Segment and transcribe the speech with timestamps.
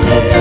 [0.00, 0.31] with.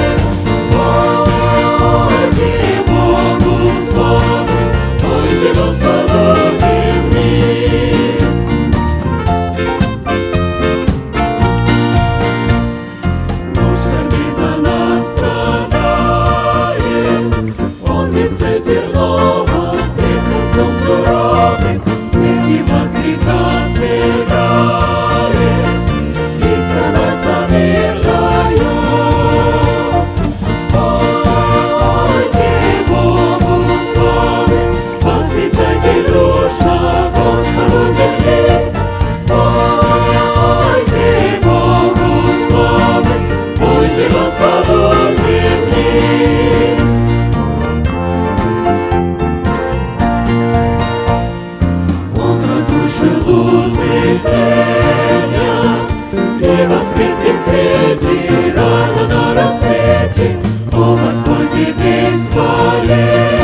[57.52, 60.38] встрети рано на рассвете.
[60.72, 63.42] О, Господь, тебе исполнение,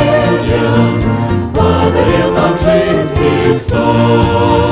[1.54, 4.67] подарил нам жизнь Христос.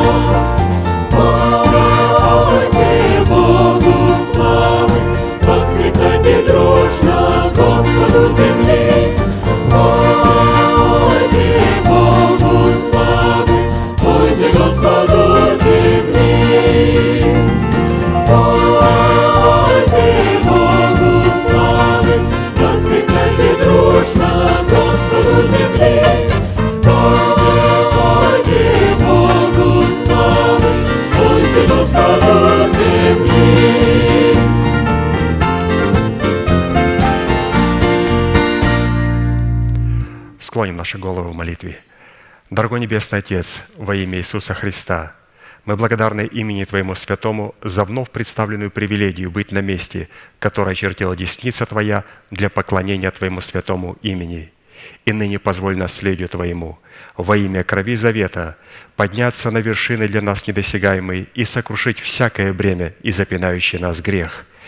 [40.86, 41.80] Наши головы в молитве.
[42.48, 45.16] Дорогой Небесный Отец, во имя Иисуса Христа,
[45.64, 50.08] мы благодарны имени Твоему Святому за вновь представленную привилегию быть на месте,
[50.38, 54.52] которое чертила десница Твоя для поклонения Твоему Святому имени.
[55.04, 56.78] И ныне позволь наследию Твоему
[57.16, 58.56] во имя крови завета
[58.94, 64.46] подняться на вершины для нас недосягаемые и сокрушить всякое бремя и запинающий нас грех–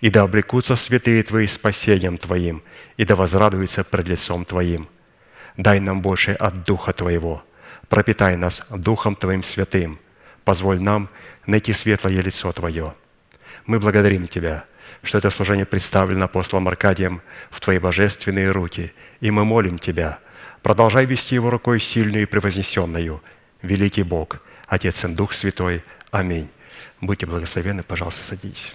[0.00, 2.62] и да облекутся святые Твои спасением Твоим,
[2.96, 4.88] и да возрадуются пред лицом Твоим.
[5.56, 7.42] Дай нам больше от Духа Твоего,
[7.88, 9.98] пропитай нас Духом Твоим святым,
[10.44, 11.08] позволь нам
[11.46, 12.94] найти светлое лицо Твое.
[13.66, 14.64] Мы благодарим Тебя,
[15.02, 20.18] что это служение представлено апостолом Аркадием в Твои божественные руки, и мы молим Тебя,
[20.62, 23.22] продолжай вести его рукой сильную и превознесенную,
[23.62, 25.82] великий Бог, Отец и Дух Святой.
[26.10, 26.48] Аминь.
[27.00, 28.74] Будьте благословенны, пожалуйста, садитесь.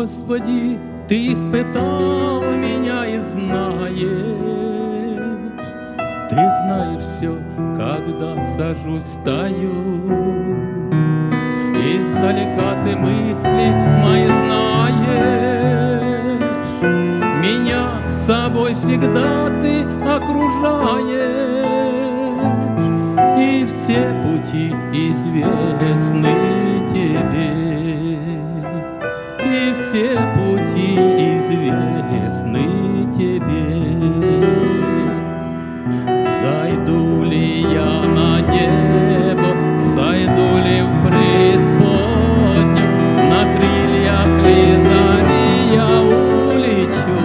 [0.00, 4.00] Господи, Ты испытал меня и знаешь,
[6.30, 7.36] Ты знаешь все,
[7.76, 9.74] когда сажусь, стою.
[11.76, 15.20] Издалека Ты мысли мои знаешь,
[17.42, 21.20] Меня с собой всегда Ты окружаешь,
[23.38, 26.34] И все пути известны
[26.90, 27.89] Тебе
[29.90, 30.94] все пути
[31.34, 32.68] известны
[33.12, 33.58] тебе.
[36.40, 42.88] Зайду ли я на небо, сойду ли в преисподнюю,
[43.30, 47.18] на крыльях ли зари я улечу.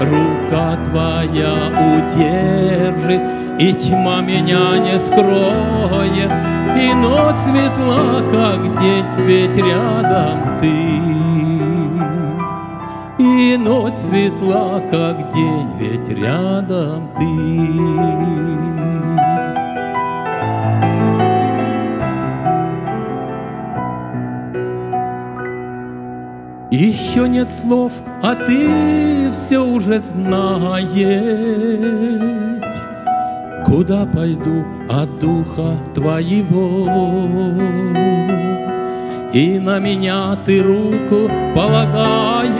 [0.00, 1.54] Рука твоя
[1.98, 3.24] удержит,
[3.58, 6.32] и тьма меня не скроет,
[6.76, 10.72] и ночь светла, как день, ведь рядом ты.
[13.16, 17.24] И ночь светла, как день, ведь рядом ты.
[26.76, 30.90] Еще нет слов, а ты все уже знаешь.
[33.74, 36.88] Куда пойду от Духа Твоего?
[39.32, 42.54] И на меня Ты руку полагаешь,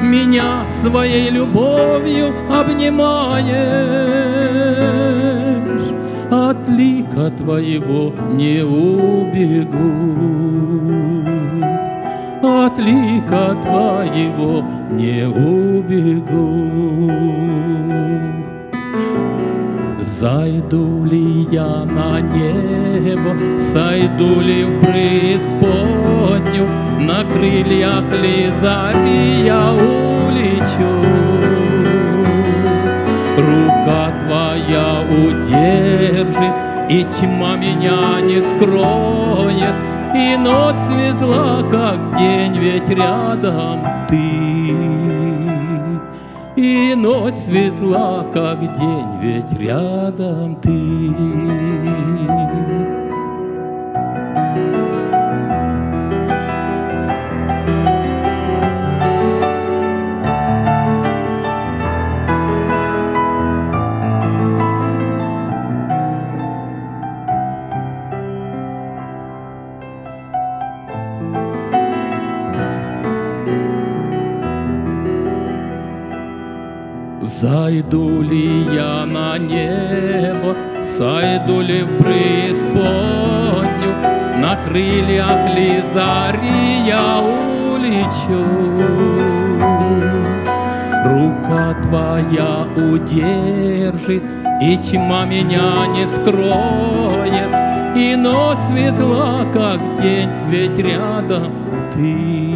[0.00, 3.52] Меня своей любовью обнимаешь,
[6.30, 10.14] От лика Твоего не убегу
[12.64, 16.34] от лика Твоего не убегу.
[20.24, 26.66] Зайду ли я на небо, сойду ли в преисподню,
[26.98, 30.92] На крыльях ли зари я улечу?
[33.36, 36.54] Рука твоя удержит,
[36.88, 39.74] и тьма меня не скроет,
[40.16, 44.43] И ночь светла, как день, ведь рядом ты
[47.04, 51.83] ночь светла, как день, ведь рядом ты.
[77.74, 83.90] Сойду ли я на небо, сойду ли в преисподню,
[84.38, 88.44] На крыльях ли зари я улечу.
[91.04, 94.22] Рука Твоя удержит,
[94.62, 97.50] и тьма меня не скроет,
[97.96, 101.52] И ночь светла, как день, ведь рядом
[101.92, 102.53] Ты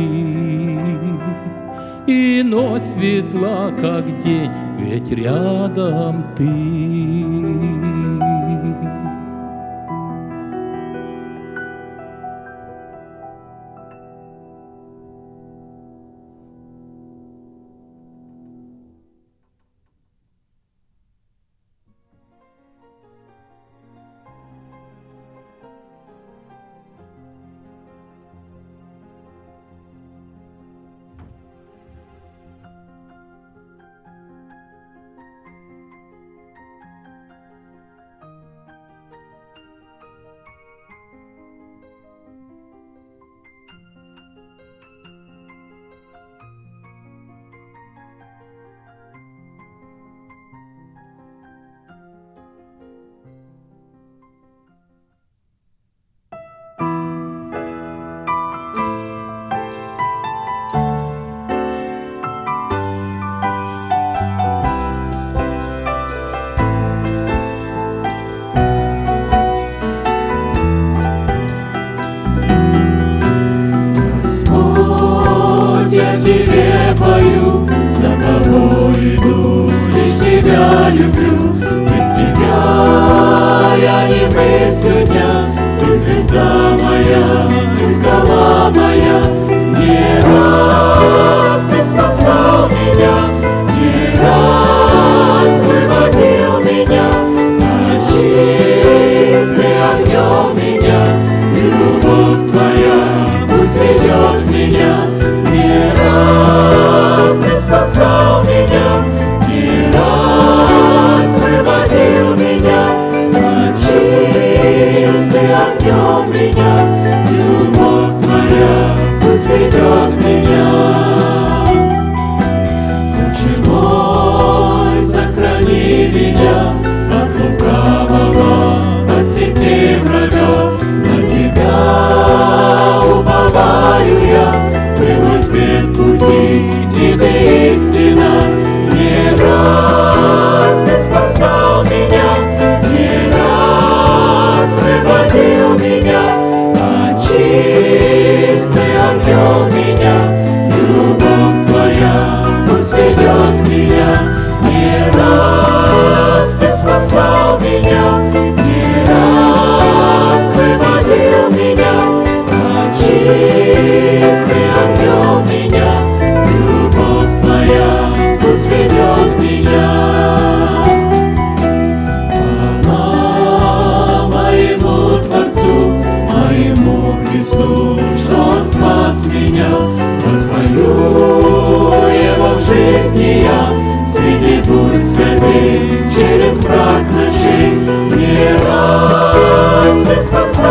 [2.48, 7.87] ночь светла, как день, ведь рядом ты.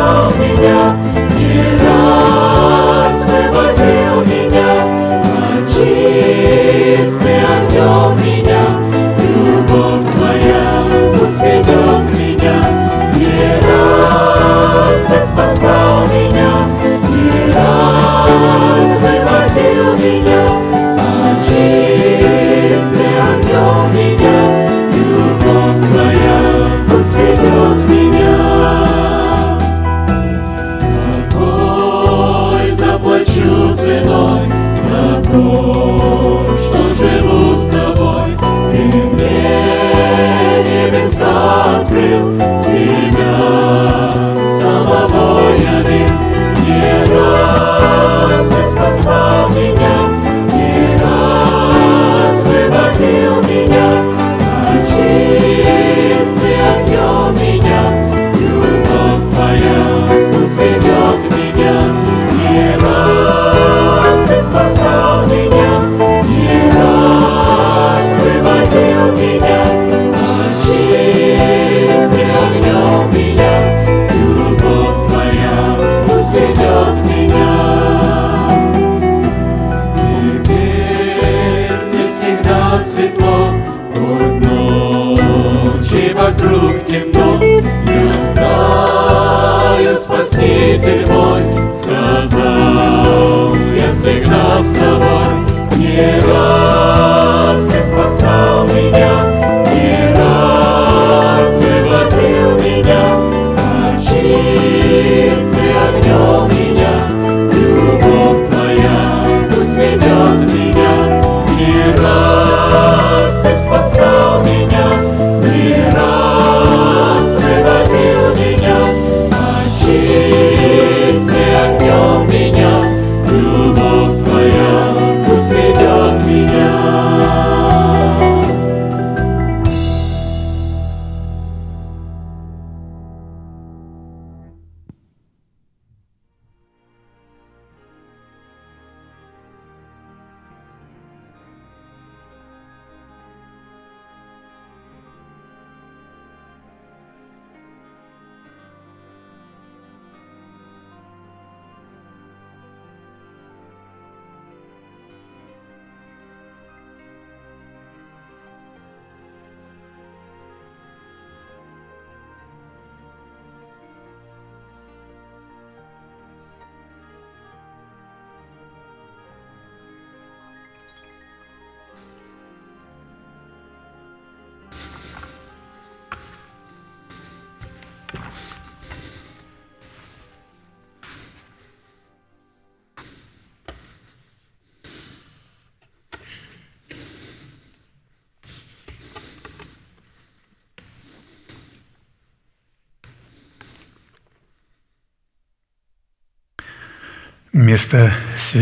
[0.08, 1.27] going out.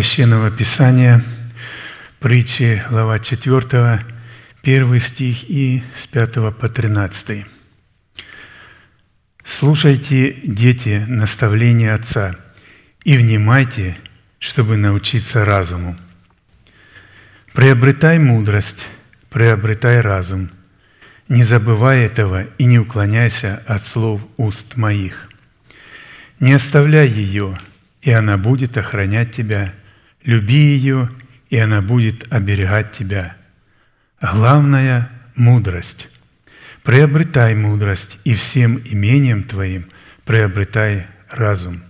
[0.06, 1.24] Священного Писания,
[2.20, 4.06] притчи, глава 4,
[4.62, 7.44] 1 стих и с 5 по 13.
[9.44, 12.36] «Слушайте, дети, наставления Отца,
[13.04, 13.98] и внимайте,
[14.38, 15.98] чтобы научиться разуму.
[17.54, 18.88] Приобретай мудрость,
[19.32, 20.52] приобретай разум,
[21.30, 25.30] не забывай этого и не уклоняйся от слов уст моих.
[26.40, 27.60] Не оставляй ее,
[28.04, 29.74] и она будет охранять тебя.
[30.26, 31.10] Люби ее,
[31.52, 33.38] и она будет оберегать тебя.
[34.20, 36.10] Главная– мудрость.
[36.84, 39.86] Приобретай мудрость, и всем имением твоим
[40.26, 41.84] приобретай разум.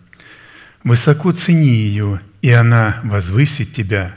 [0.84, 4.16] Высоко цени ее, и она возвысит тебя,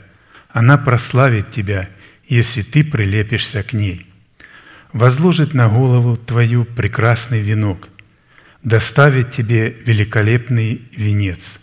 [0.49, 1.89] она прославит тебя,
[2.27, 4.05] если ты прилепишься к ней.
[4.91, 7.87] Возложит на голову твою прекрасный венок,
[8.63, 11.59] доставит тебе великолепный венец.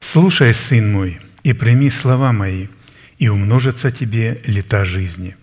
[0.00, 2.66] Слушай, сын мой, и прими слова мои,
[3.18, 5.36] и умножатся тебе лета жизни.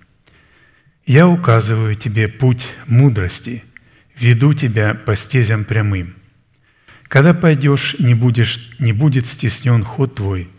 [1.05, 3.63] Я указываю тебе путь мудрости,
[4.19, 6.15] веду тебя по стезям прямым.
[7.03, 10.49] Когда пойдешь, не, будешь, не будет стеснен ход твой,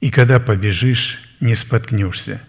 [0.00, 2.42] и когда побежишь, не споткнешься.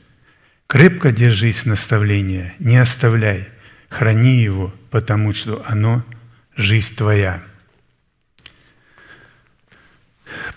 [0.66, 3.48] Крепко держись наставления, не оставляй,
[3.90, 6.04] храни его, потому что оно–
[6.56, 7.44] жизнь твоя».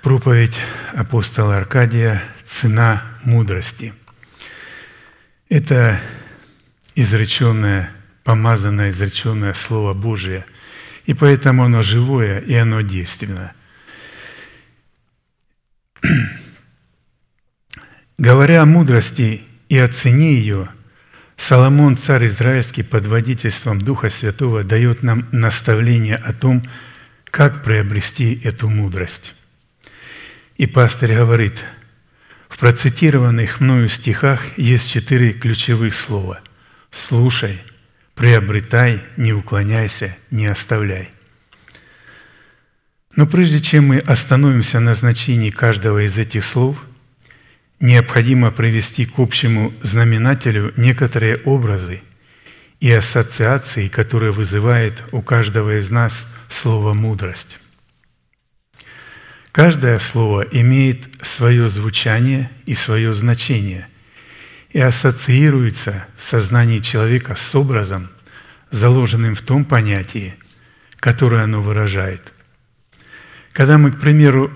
[0.00, 0.58] Проповедь
[0.94, 3.94] апостола Аркадия «Цена мудрости».
[5.48, 6.00] Это
[6.94, 7.90] изреченное,
[8.24, 10.44] помазанное, изреченное Слово Божие,
[11.06, 13.52] и поэтому оно живое и оно действенно.
[18.18, 20.68] Говоря о мудрости и о цене ее,
[21.36, 26.68] Соломон, царь израильский, под водительством Духа Святого дает нам наставление о том,
[27.24, 29.34] как приобрести эту мудрость.
[30.62, 31.64] И пастырь говорит,
[32.48, 36.40] в процитированных мною стихах есть четыре ключевых слова.
[36.92, 37.60] «Слушай»,
[38.14, 41.10] «приобретай», «не уклоняйся», «не оставляй».
[43.16, 46.76] Но прежде чем мы остановимся на значении каждого из этих слов,
[47.80, 52.02] необходимо привести к общему знаменателю некоторые образы
[52.78, 57.58] и ассоциации, которые вызывает у каждого из нас слово «мудрость».
[59.52, 63.86] Каждое слово имеет свое звучание и свое значение
[64.70, 68.08] и ассоциируется в сознании человека с образом,
[68.70, 70.34] заложенным в том понятии,
[70.96, 72.32] которое оно выражает.
[73.52, 74.50] Когда мы, к примеру,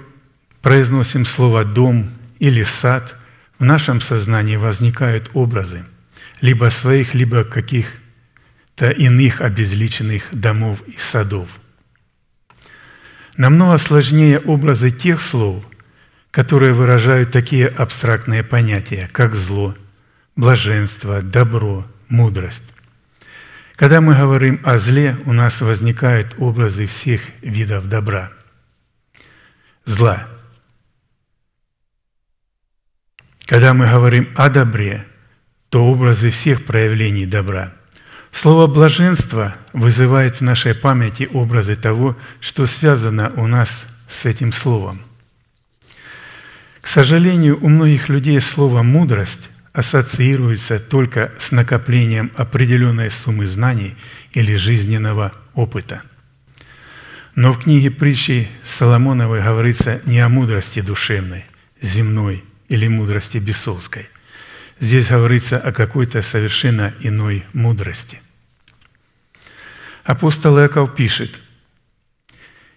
[0.63, 3.15] произносим слово «дом» или «сад»,
[3.59, 5.85] в нашем сознании возникают образы
[6.41, 11.49] либо своих, либо каких-то иных обезличенных домов и садов–
[13.37, 15.63] Намного сложнее образы тех слов,
[16.31, 19.77] которые выражают такие абстрактные понятия, как зло,
[20.37, 22.65] блаженство, добро, мудрость.
[23.75, 28.33] Когда мы говорим о зле, у нас возникают образы всех видов добра.
[29.85, 30.27] Зла.
[33.45, 35.07] Когда мы говорим о добре,
[35.69, 37.76] то образы всех проявлений добра.
[38.37, 45.01] Слово «блаженство» вызывает в нашей памяти образы того, что связано у нас с этим словом.
[46.83, 53.97] К сожалению, у многих людей слово «мудрость» ассоциируется только с накоплением определенной суммы знаний
[54.33, 56.03] или жизненного опыта.
[57.37, 61.47] Но в книге притчи Соломоновой говорится не о мудрости душевной,
[61.81, 64.11] земной или мудрости бесовской.
[64.79, 68.21] Здесь говорится о какой-то совершенно иной мудрости.
[70.07, 71.41] Апостол Иаков пишет,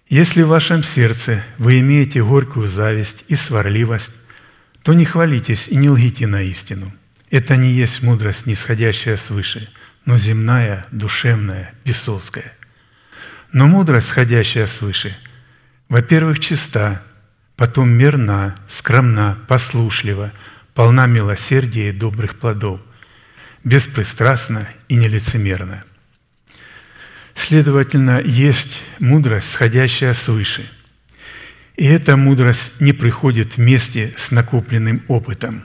[0.08, 4.14] «Если в вашем сердце вы имеете горькую зависть и сварливость,
[4.82, 6.92] то не хвалитесь и не лгите на истину.
[7.30, 9.70] Это не есть мудрость, нисходящая свыше,
[10.06, 12.52] но земная, душевная, бесовская.
[13.52, 15.16] Но мудрость, сходящая свыше,
[15.88, 17.04] во-первых, чиста,
[17.56, 20.32] потом мирна, скромна, послушлива,
[20.74, 22.82] полна милосердия и добрых плодов,
[23.64, 25.84] беспристрастна и нелицемерна.
[27.40, 30.70] Следовательно, есть мудрость, сходящая свыше–
[31.80, 35.64] и эта мудрость не приходит вместе с накопленным опытом,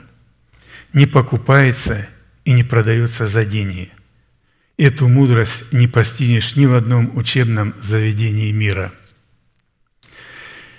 [0.93, 2.07] не покупается
[2.45, 3.91] и не продается за деньги.
[4.77, 8.93] Эту мудрость не постигнешь ни в одном учебном заведении мира.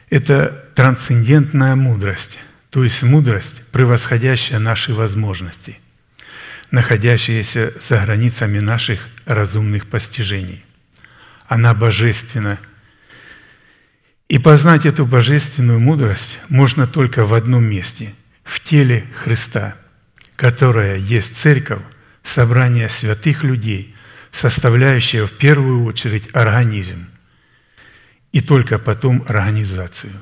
[0.09, 2.39] Это трансцендентная мудрость,
[2.71, 5.79] то есть мудрость, превосходящая наши возможности,
[6.71, 10.65] находящаяся за границами наших разумных постижений.
[11.49, 12.59] Она божественна–
[14.29, 19.77] и познать эту божественную мудрость можно только в одном месте– в теле Христа,
[20.37, 21.83] которое есть церковь,
[22.23, 23.95] собрание святых людей,
[24.31, 27.07] составляющее в первую очередь организм,
[28.31, 30.13] и только потом организацию.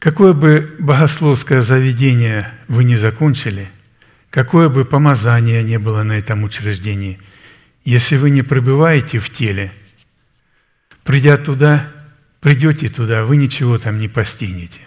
[0.00, 3.68] Какое бы богословское заведение вы не закончили,
[4.30, 7.20] какое бы помазание не было на этом учреждении,
[7.84, 9.72] если вы не пребываете в теле–
[11.04, 11.92] Придя туда,
[12.40, 14.80] придете туда, вы ничего там не постигнете.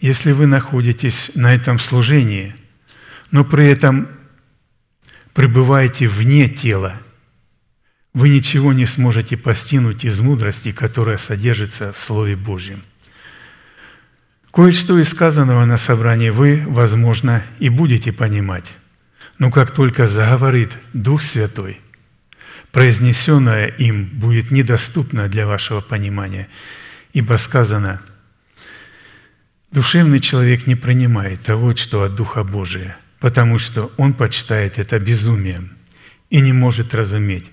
[0.00, 2.54] Если вы находитесь на этом служении,
[3.30, 4.08] но при этом
[5.34, 7.00] пребываете вне тела,
[8.12, 12.82] вы ничего не сможете постигнуть из мудрости, которая содержится в Слове Божьем.
[14.52, 18.72] Кое-что из сказанного на собрании вы, возможно, и будете понимать,
[19.38, 21.80] но как только заговорит Дух Святой–
[22.72, 26.48] произнесенное им будет недоступно для вашего понимания,
[27.12, 28.00] ибо сказано,
[29.70, 35.76] душевный человек не принимает того, что от Духа Божия, потому что он почитает это безумием
[36.30, 37.50] и не может разуметь,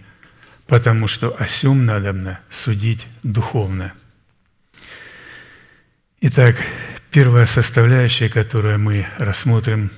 [0.67, 3.93] потому что о сем надобно судить духовно.
[6.21, 6.57] Итак,
[7.11, 9.91] первая составляющая, которую мы рассмотрим,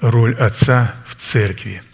[0.00, 1.82] роль Отца в Церкви–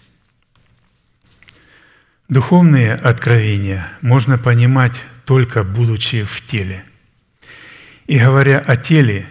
[2.29, 6.83] Духовные откровения можно понимать только будучи в теле.
[8.05, 9.25] И говоря о теле,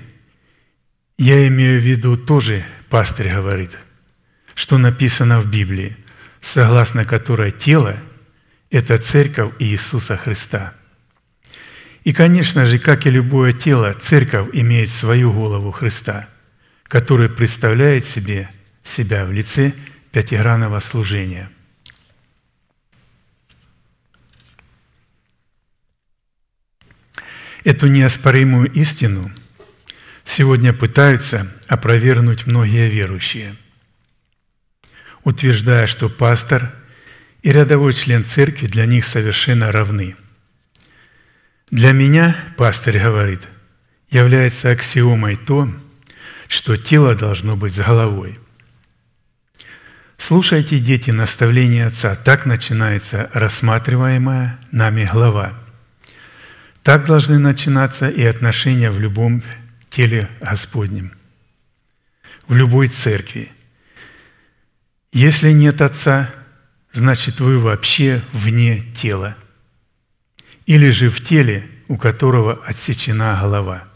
[1.18, 3.76] я имею в виду тоже, пастырь говорит,
[4.54, 5.94] что написано в Библии,
[6.40, 7.96] согласно которой тело–
[8.70, 10.72] это церковь Иисуса Христа.
[12.02, 16.30] И, конечно же, как и любое тело, церковь имеет свою голову Христа,
[16.84, 18.48] который представляет себе
[18.86, 19.74] себя в лице
[20.12, 21.50] пятигранного служения–
[27.66, 29.28] Эту неоспоримую истину
[30.22, 33.56] сегодня пытаются опровергнуть многие верующие,
[35.24, 36.72] утверждая, что пастор
[37.42, 40.14] и рядовой член церкви для них совершенно равны.
[41.72, 43.48] Для меня, пастор говорит,
[44.10, 45.68] является аксиомой то,
[46.46, 48.38] что тело должно быть с головой.
[50.18, 52.14] Слушайте, дети, наставления Отца.
[52.14, 55.52] Так начинается рассматриваемая нами глава–
[56.86, 59.42] так должны начинаться и отношения в любом
[59.90, 61.10] теле Господнем,
[62.46, 63.50] в любой церкви.
[65.10, 66.32] Если нет Отца,
[66.92, 69.36] значит вы вообще вне тела,
[70.66, 73.88] или же в теле, у которого отсечена голова.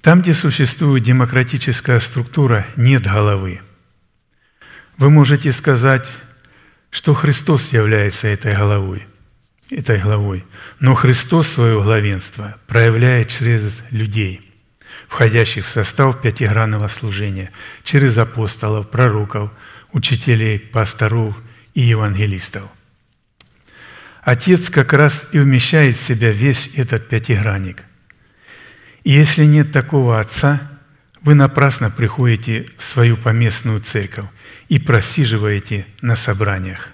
[0.00, 3.60] Там, где существует демократическая структура, нет головы.
[4.98, 6.08] Вы можете сказать,
[6.90, 9.06] что Христос является этой головой–
[9.70, 10.44] этой главой.
[10.80, 14.42] Но Христос свое главенство проявляет через людей.
[15.08, 17.52] входящих в состав пятигранного служения
[17.84, 19.50] через апостолов, пророков,
[19.92, 21.36] учителей, пасторов
[21.74, 22.64] и евангелистов.
[24.22, 27.84] Отец как раз и вмещает в себя весь этот пятигранник.
[29.04, 30.60] И если нет такого отца,
[31.26, 34.26] вы напрасно приходите в свою поместную церковь
[34.68, 36.90] и просиживаете на собраниях.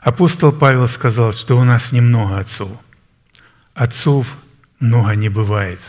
[0.00, 2.70] Апостол Павел сказал, что у нас немного отцов.
[3.74, 4.26] Отцов
[4.80, 5.80] много не бывает.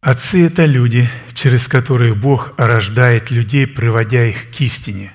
[0.00, 5.12] Отцы– это люди, через которых Бог рождает людей, приводя их к истине.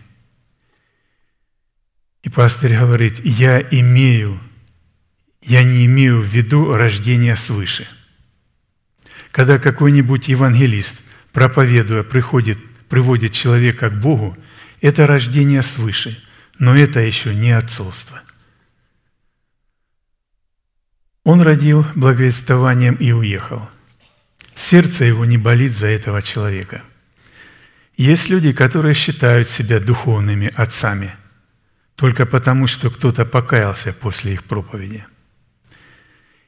[2.23, 4.37] И пастырь говорит, я имею,
[5.41, 7.87] я не имею в виду рождение свыше.
[9.33, 14.37] Когда какой-нибудь евангелист, проповедуя, приходит, приводит человека к Богу,
[14.79, 16.23] это рождение свыше,
[16.59, 18.21] но это еще не отцовство.
[21.23, 23.67] Он родил благовествованием и уехал.
[24.53, 26.83] Сердце его не болит за этого человека.
[27.97, 31.15] Есть люди, которые считают себя духовными отцами
[31.95, 35.07] только потому, что кто-то покаялся после их проповеди.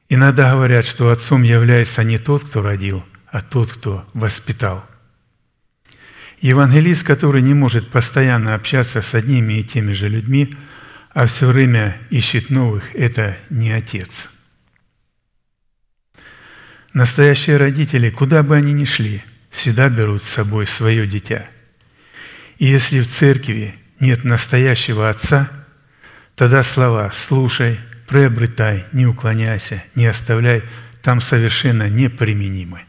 [0.09, 4.85] Иногда говорят, что отцом является не тот, кто родил, а тот, кто воспитал–
[6.45, 10.55] Евангелист, который не может постоянно общаться с одними и теми же людьми,
[11.11, 14.29] а все время ищет новых, это не отец.
[16.93, 21.47] Настоящие родители, куда бы они ни шли, всегда берут с собой свое дитя.
[22.57, 25.49] И если в церкви нет настоящего отца,
[26.35, 30.63] тогда слова «слушай», «приобретай», «не уклоняйся», «не оставляй»
[31.01, 32.81] там совершенно неприменимы.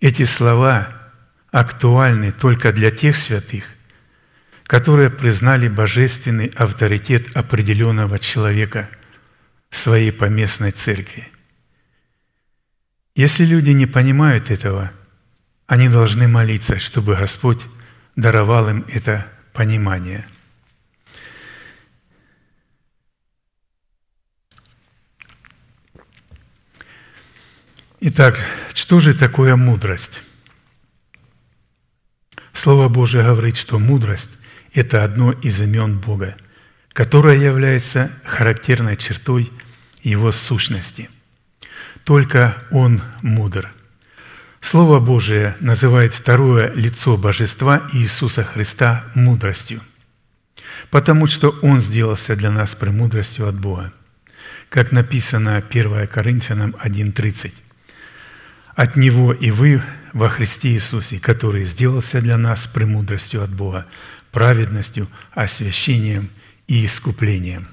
[0.00, 0.88] Эти слова
[1.50, 3.64] актуальны только для тех святых,
[4.64, 8.88] которые признали божественный авторитет определенного человека
[9.70, 11.28] своей поместной церкви.
[13.14, 14.92] Если люди не понимают этого,
[15.66, 17.60] они должны молиться, чтобы Господь
[18.16, 20.26] даровал им это понимание.
[28.00, 28.38] Итак,
[28.74, 30.22] что же такое мудрость?
[32.52, 34.30] Слово Божие говорит, что мудрость–
[34.72, 36.36] это одно из имен Бога,
[36.92, 39.50] которое является характерной чертой
[40.04, 41.10] Его сущности.
[42.04, 43.72] Только Он мудр.
[44.60, 49.80] Слово Божие называет второе лицо Божества Иисуса Христа мудростью,
[50.90, 53.92] потому что Он сделался для нас премудростью от Бога.
[54.68, 57.54] Как написано 1 Коринфянам 1.30.
[58.78, 63.86] «От Него и вы во Христе Иисусе, который сделался для нас премудростью от Бога,
[64.30, 66.30] праведностью, освящением
[66.68, 67.66] и искуплением.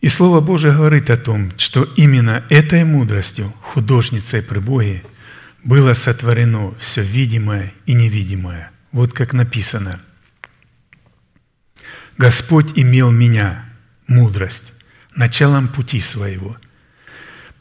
[0.00, 5.02] И Слово Божие говорит о том, что именно этой мудростью, художницей при Боге,
[5.64, 8.70] было сотворено все видимое и невидимое.
[8.92, 10.00] Вот как написано.
[12.16, 13.68] «Господь имел меня,
[14.06, 14.72] мудрость,
[15.16, 16.56] началом пути своего–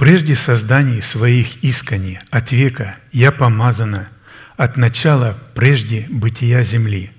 [0.02, 4.10] Прежде созданий своих исканий от века я помазана,
[4.58, 7.12] от начала прежде бытия земли.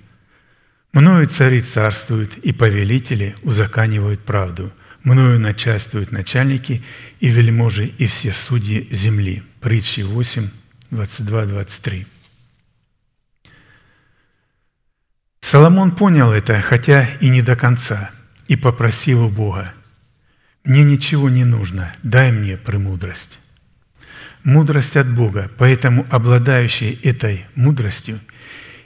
[0.93, 4.72] Мною цари царствуют, и повелители узаканивают правду.
[5.05, 6.83] Мною начальствуют начальники
[7.20, 9.45] и вельможи, и все судьи земли.
[9.61, 10.51] Притчи 8,
[10.91, 12.07] 22, 23.
[15.41, 18.11] Соломон понял это, хотя и не до конца,
[18.49, 19.72] и попросил у Бога–
[20.64, 23.38] мне ничего не нужно, дай мне премудрость.
[24.44, 28.20] Мудрость от Бога, поэтому обладающий этой мудростью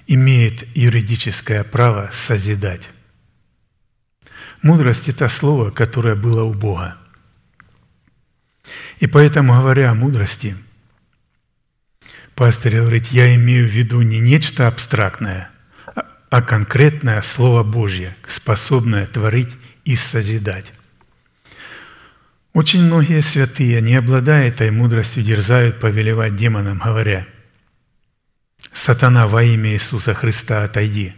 [0.07, 2.89] имеет юридическое право созидать.
[4.63, 6.97] Мудрость– это слово, которое было у Бога.
[8.99, 10.57] И поэтому, говоря о мудрости,
[12.35, 15.51] пастор говорит, я имею в виду не нечто абстрактное,
[16.31, 20.73] а конкретное Слово Божье, способное творить и созидать.
[22.57, 27.27] Очень многие святые, не обладая этой мудростью, дерзают повелевать демонам, говоря,
[28.73, 31.13] «Сатана, во имя Иисуса Христа отойди».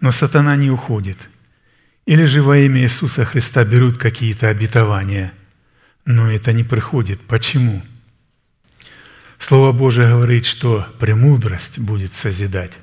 [0.00, 1.18] Но сатана не уходит.
[2.06, 5.34] Или же во имя Иисуса Христа берут какие-то обетования,
[6.06, 7.20] но это не приходит.
[7.20, 7.82] Почему?
[9.38, 12.78] Слово Божие говорит, что премудрость будет созидать.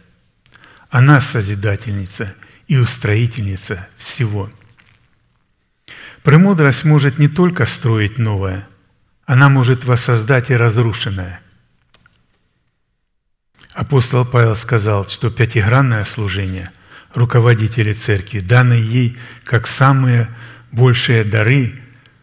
[0.92, 2.36] Она созидательница
[2.68, 4.52] и устроительница всего–
[6.24, 8.68] Премудрость может не только строить новое,
[9.26, 11.42] она может воссоздать и разрушенное.
[13.74, 16.72] Апостол Павел сказал, что пятигранное служение
[17.14, 20.30] руководители церкви, данное ей как самые
[20.72, 21.82] большие дары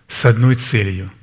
[0.09, 1.11] с одной целью–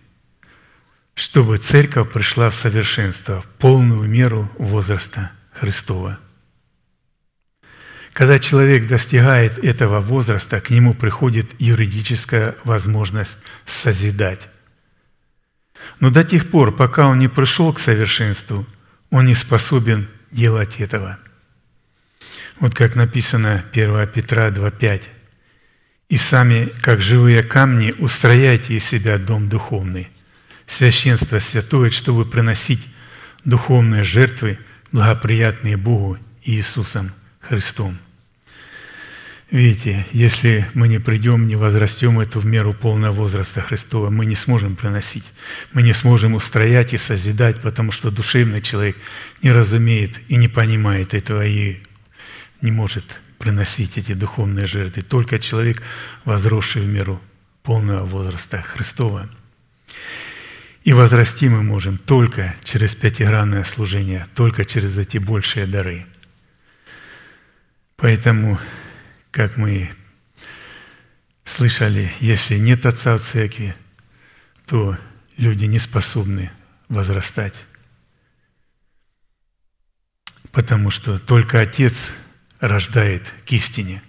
[1.16, 6.18] чтобы церковь пришла в совершенство, в полную меру возраста Христова.
[8.14, 14.50] Когда человек достигает этого возраста, к нему приходит юридическая возможность созидать.
[16.00, 18.68] Но до тех пор, пока он не пришел к совершенству,
[19.10, 21.18] он не способен делать этого.
[22.60, 25.04] Вот как написано 1 Петра 2.5.
[26.10, 30.10] «И сами, как живые камни, устрояйте из себя дом духовный,
[30.68, 32.88] священство святое, чтобы приносить
[33.44, 34.60] духовные жертвы,
[34.92, 37.12] благоприятные Богу и Иисусом
[37.44, 37.98] Христом».
[39.54, 44.34] Видите, если мы не придем, не возрастем эту в меру полного возраста Христова, мы не
[44.34, 45.32] сможем приносить,
[45.74, 48.98] мы не сможем устроять и созидать, потому что душевный человек
[49.44, 51.84] не разумеет и не понимает этого и
[52.62, 55.04] не может приносить эти духовные жертвы.
[55.04, 55.84] Только человек,
[56.26, 57.22] возросший в меру
[57.62, 59.30] полного возраста Христова.
[60.84, 66.08] И возрасти мы можем только через пятигранное служение, только через эти большие дары.
[67.96, 68.60] Поэтому
[69.34, 69.92] как мы
[71.44, 73.76] слышали, если нет Отца в Церкви,
[74.68, 74.96] то
[75.38, 76.52] люди не способны
[76.88, 77.56] возрастать.
[80.52, 82.12] Потому что только Отец
[82.60, 84.04] рождает к истине.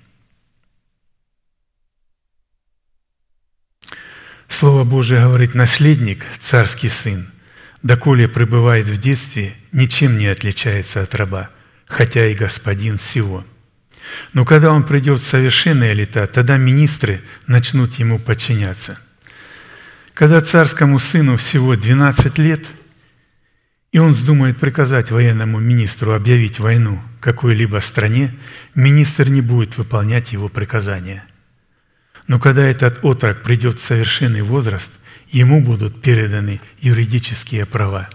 [4.48, 7.32] Слово Божие говорит, наследник, царский сын,
[7.82, 11.48] доколе пребывает в детстве, ничем не отличается от раба,
[11.86, 13.42] хотя и господин всего–
[14.32, 18.98] но когда он придет в совершенные лета, тогда министры начнут ему подчиняться.
[20.12, 22.66] Когда царскому сыну всего 12 лет,
[23.92, 28.34] и он вздумает приказать военному министру объявить войну какой-либо стране,
[28.74, 31.24] министр не будет выполнять его приказания.
[32.26, 34.92] Но когда этот отрок придет в совершенный возраст,
[35.28, 38.08] ему будут переданы юридические права.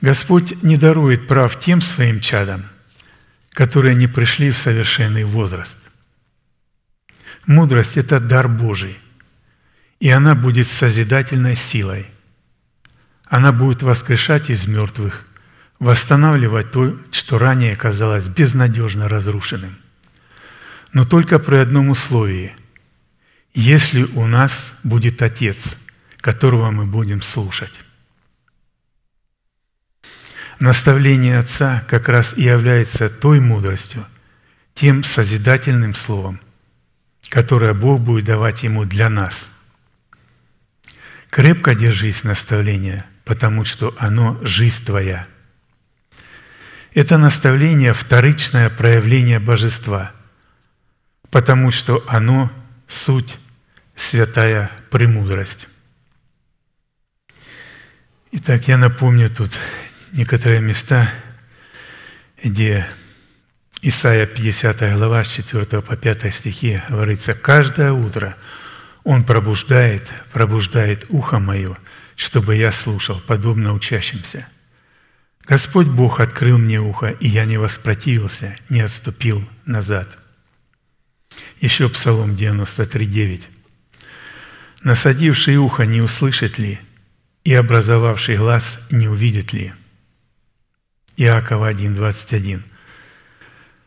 [0.00, 2.66] Господь не дарует прав тем своим чадам–
[3.54, 5.78] которые не пришли в совершенный возраст.
[7.46, 8.98] Мудрость– это дар Божий,
[10.00, 12.06] и она будет созидательной силой.
[13.26, 15.26] Она будет воскрешать из мертвых,
[15.78, 19.78] восстанавливать то, что ранее казалось безнадежно разрушенным.
[20.92, 22.54] Но только при одном условии–
[23.54, 25.78] если у нас будет Отец,
[26.20, 27.72] которого мы будем слушать.
[30.60, 34.06] Наставление Отца как раз и является той мудростью,
[34.74, 36.40] тем созидательным словом,
[37.28, 39.48] которое Бог будет давать ему для нас.
[41.30, 45.26] Крепко держись наставления, потому что оно– жизнь твоя.
[46.92, 50.12] Это наставление– вторичное проявление божества,
[51.30, 52.52] потому что оно–
[52.88, 53.36] суть,
[53.96, 55.68] святая премудрость.
[58.30, 59.58] Итак, я напомню тут
[60.14, 61.12] некоторые места,
[62.42, 62.86] где
[63.82, 68.36] Исайя 50 глава с 4 по 5 стихи говорится, «Каждое утро
[69.02, 71.76] Он пробуждает, пробуждает ухо мое,
[72.16, 74.46] чтобы я слушал, подобно учащимся.
[75.46, 80.08] Господь Бог открыл мне ухо, и я не воспротивился, не отступил назад».
[81.60, 83.48] Еще Псалом 93, 9.
[84.84, 86.78] «Насадивший ухо не услышит ли,
[87.42, 89.72] и образовавший глаз не увидит ли?»
[91.16, 92.62] Иакова 1:21.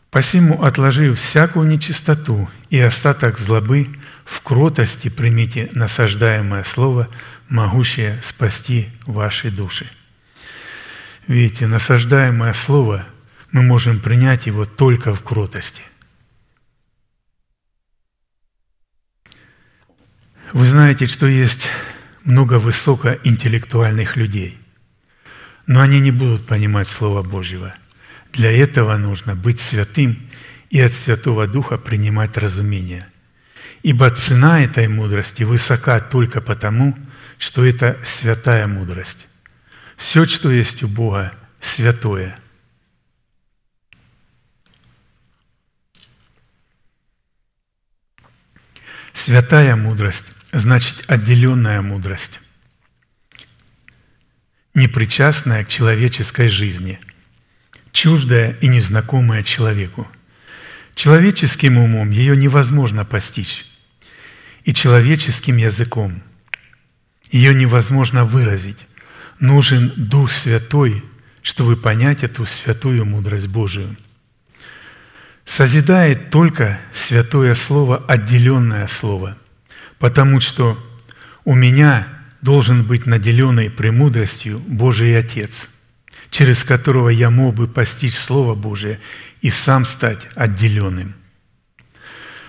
[0.10, 3.90] «Посему, отложив всякую нечистоту и остаток злобы,
[4.24, 7.10] в кротости примите насаждаемое слово,
[7.50, 9.88] могущее спасти ваши души».
[11.28, 13.06] Видите, насаждаемое слово,
[13.52, 15.82] мы можем принять его только в кротости.
[20.54, 21.68] Вы знаете, что есть
[22.24, 24.58] много высокоинтеллектуальных людей–
[25.68, 27.76] но они не будут понимать Слова Божьего.
[28.32, 30.30] Для этого нужно быть святым
[30.70, 33.08] и от Святого Духа принимать разумение.
[33.84, 36.98] Ибо цена этой мудрости высока только потому,
[37.38, 39.28] что это святая мудрость.
[39.98, 42.40] Все, что есть у Бога, святое.
[49.14, 52.40] Святая мудрость значит отделенная мудрость
[54.78, 57.00] непричастная к человеческой жизни,
[57.92, 60.08] чуждая и незнакомая человеку.
[60.94, 63.66] Человеческим умом ее невозможно постичь,
[64.64, 66.22] и человеческим языком
[67.32, 68.86] ее невозможно выразить.
[69.40, 71.04] Нужен Дух Святой,
[71.42, 73.98] чтобы понять эту святую мудрость Божию.
[75.44, 79.38] Созидает только святое слово, отделенное слово,
[79.98, 80.78] потому что
[81.46, 85.70] у меня должен быть наделенный премудростью Божий Отец,
[86.30, 89.00] через которого я мог бы постичь Слово Божие
[89.42, 91.16] и сам стать отделенным.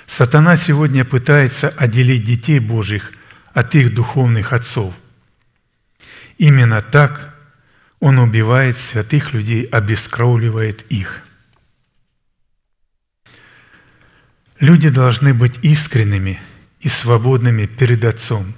[0.07, 3.12] Сатана сегодня пытается отделить детей Божьих
[3.53, 4.95] от их духовных отцов.
[6.39, 7.34] Именно так
[8.01, 11.20] он убивает святых людей, обескровливает их.
[14.61, 16.41] Люди должны быть искренними
[16.80, 18.55] и свободными перед Отцом.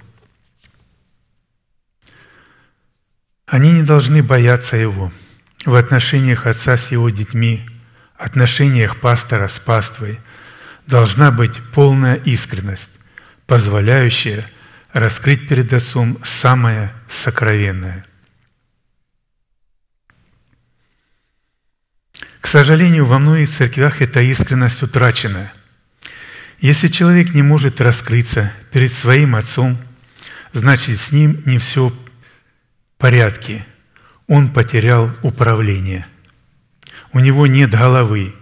[3.51, 5.11] Они не должны бояться Его
[5.65, 7.69] в отношениях Отца с Его детьми,
[8.15, 10.21] отношениях пастора с паствой
[10.87, 12.91] должна быть полная искренность,
[13.47, 14.49] позволяющая
[14.93, 18.05] раскрыть перед Отцом самое сокровенное.
[22.39, 25.51] К сожалению, во многих церквях эта искренность утрачена.
[26.61, 29.77] Если человек не может раскрыться перед своим отцом,
[30.53, 31.91] значит, с ним не все
[33.01, 33.65] порядке.
[34.27, 36.07] Он потерял управление.
[37.11, 38.33] У него нет головы.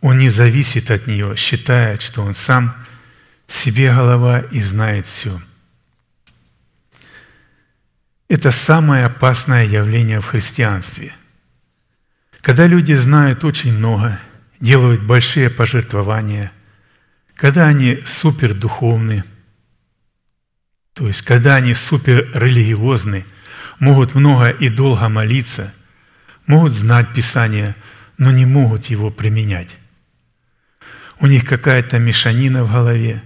[0.00, 2.74] Он не зависит от нее, считает, что он сам
[3.46, 5.40] себе голова и знает все.
[8.28, 11.14] Это самое опасное явление в христианстве–
[12.40, 14.20] когда люди знают очень много,
[14.60, 16.52] делают большие пожертвования,
[17.34, 19.24] когда они супердуховны,
[20.94, 23.24] то есть когда они суперрелигиозны,
[23.78, 25.72] могут много и долго молиться,
[26.46, 27.74] могут знать Писание,
[28.16, 29.76] но не могут его применять.
[31.20, 33.22] У них какая-то мешанина в голове,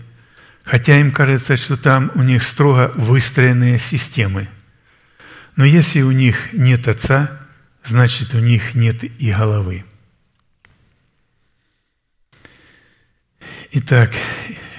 [0.65, 4.49] хотя им кажется, что там у них строго выстроенные системы.
[5.57, 7.31] Но если у них нет Отца–
[7.85, 9.85] значит, у них нет и головы.
[13.73, 14.13] Итак,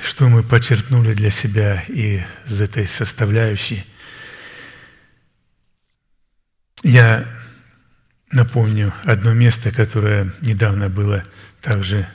[0.04, 3.86] что мы подчеркнули для себя из этой составляющей?
[6.84, 7.28] Я
[8.32, 11.24] напомню одно место, которое недавно было
[11.62, 12.08] также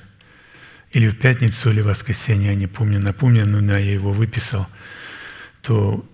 [0.93, 4.67] или в пятницу, или в воскресенье, я не помню, напомню, но я его выписал,
[5.63, 6.09] то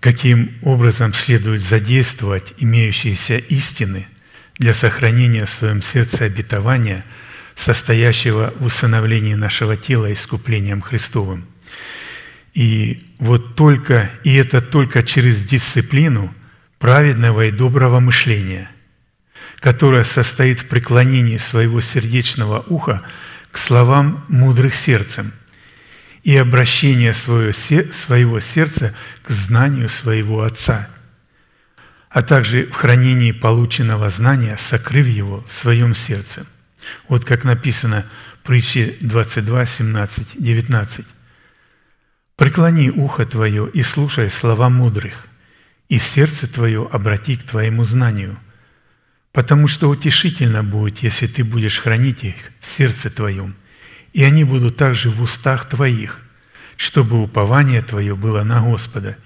[0.00, 4.06] каким образом следует задействовать имеющиеся истины–
[4.58, 7.04] для сохранения в своем сердце обетования,
[7.54, 11.46] состоящего в усыновлении нашего тела искуплением Христовым.
[12.54, 16.34] И вот только, и это только через дисциплину
[16.78, 18.70] праведного и доброго мышления,
[19.60, 23.02] которая состоит в преклонении своего сердечного уха
[23.50, 25.32] к словам мудрых сердцем
[26.22, 30.88] и обращение своего сердца к знанию своего Отца–
[32.10, 36.46] а также в хранении полученного знания, сокрыв его в своем сердце.
[37.08, 38.04] Вот как написано
[38.42, 41.06] в притче 22, 17, 19.
[42.36, 45.26] «Преклони ухо твое и слушай слова мудрых,
[45.88, 48.38] и сердце твое обрати к твоему знанию,
[49.32, 53.56] потому что утешительно будет, если ты будешь хранить их в сердце твоем,
[54.12, 56.20] и они будут также в устах твоих,
[56.76, 59.16] чтобы упование твое было на Господа.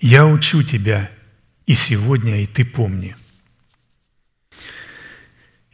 [0.00, 1.10] Я учу тебя,
[1.66, 3.16] и сегодня, и ты помни.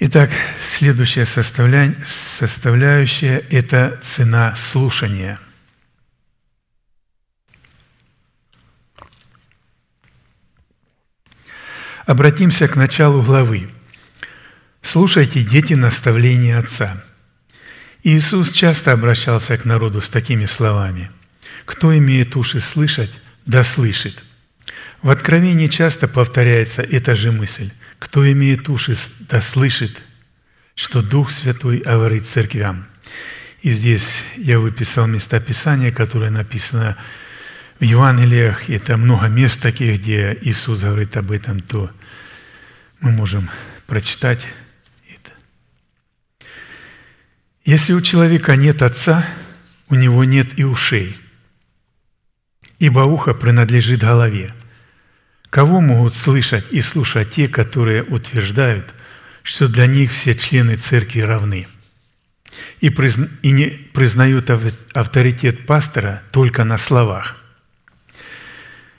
[0.01, 0.31] Итак,
[0.63, 5.39] следующая составляющая– это цена слушания.
[12.09, 13.69] Обратимся к началу главы.
[14.81, 17.05] «Слушайте, дети, наставления Отца».
[18.03, 21.11] Иисус часто обращался к народу с такими словами.
[21.67, 24.25] «Кто имеет уши слышать, да слышит».
[25.03, 27.73] В Откровении часто повторяется эта же мысль.
[27.99, 28.97] Кто имеет уши,
[29.29, 30.01] да слышит,
[30.75, 32.87] что Дух Святой говорит церквям.
[33.61, 36.97] И здесь я выписал места Писания, которое написано
[37.79, 38.71] в Евангелиях.
[38.71, 41.91] Это много мест таких, где Иисус говорит об этом, то
[43.01, 43.51] мы можем
[43.87, 44.47] прочитать
[45.09, 45.33] это.
[47.65, 49.27] Если у человека нет отца,
[49.89, 51.17] у него нет и ушей,
[52.79, 54.55] ибо ухо принадлежит голове–
[55.51, 58.95] Кого могут слышать и слушать те, которые утверждают,
[59.43, 61.67] что для них все члены церкви равны
[62.81, 63.29] и, призна...
[63.43, 64.51] и не признают
[64.93, 67.43] авторитет пастора только на словах?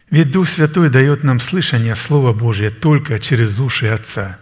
[0.09, 4.39] Ведь Дух Святой дает нам слышание Слова Божия только через уши Отца.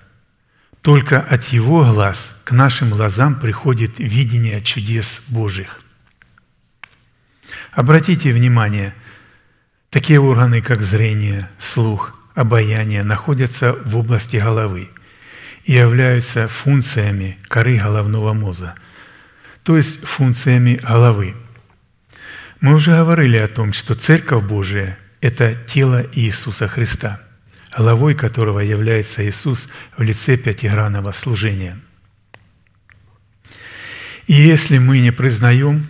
[0.82, 5.82] Только от Его глаз к нашим глазам приходит видение чудес Божьих.
[7.72, 8.94] Обратите внимание–
[9.90, 14.90] Такие органы, как зрение, слух, обаяние, находятся в области головы
[15.64, 18.76] и являются функциями коры головного мозга.
[19.64, 21.36] то есть функциями головы.
[22.62, 27.22] Мы уже говорили о том, что Церковь Божия– это тело Иисуса Христа,
[27.76, 31.80] головой которого является Иисус в лице пятигранного служения.
[34.28, 35.88] И если мы не признаем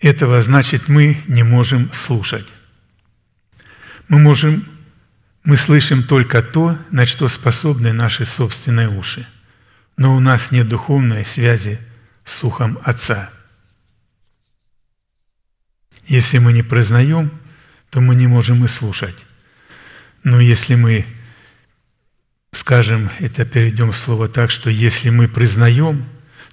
[0.00, 2.46] этого, значит, мы не можем слушать.
[4.08, 4.64] Мы можем
[5.42, 9.26] мы слышим только то, на что способны наши собственные уши,
[9.96, 11.80] но у нас нет духовной связи
[12.24, 13.30] с ухом Отца.
[16.06, 17.39] Если мы не признаем,
[17.90, 19.16] то мы не можем и слушать.
[20.22, 21.06] Но если мы
[22.52, 26.06] скажем, это перейдем в слово так, что если мы признаем,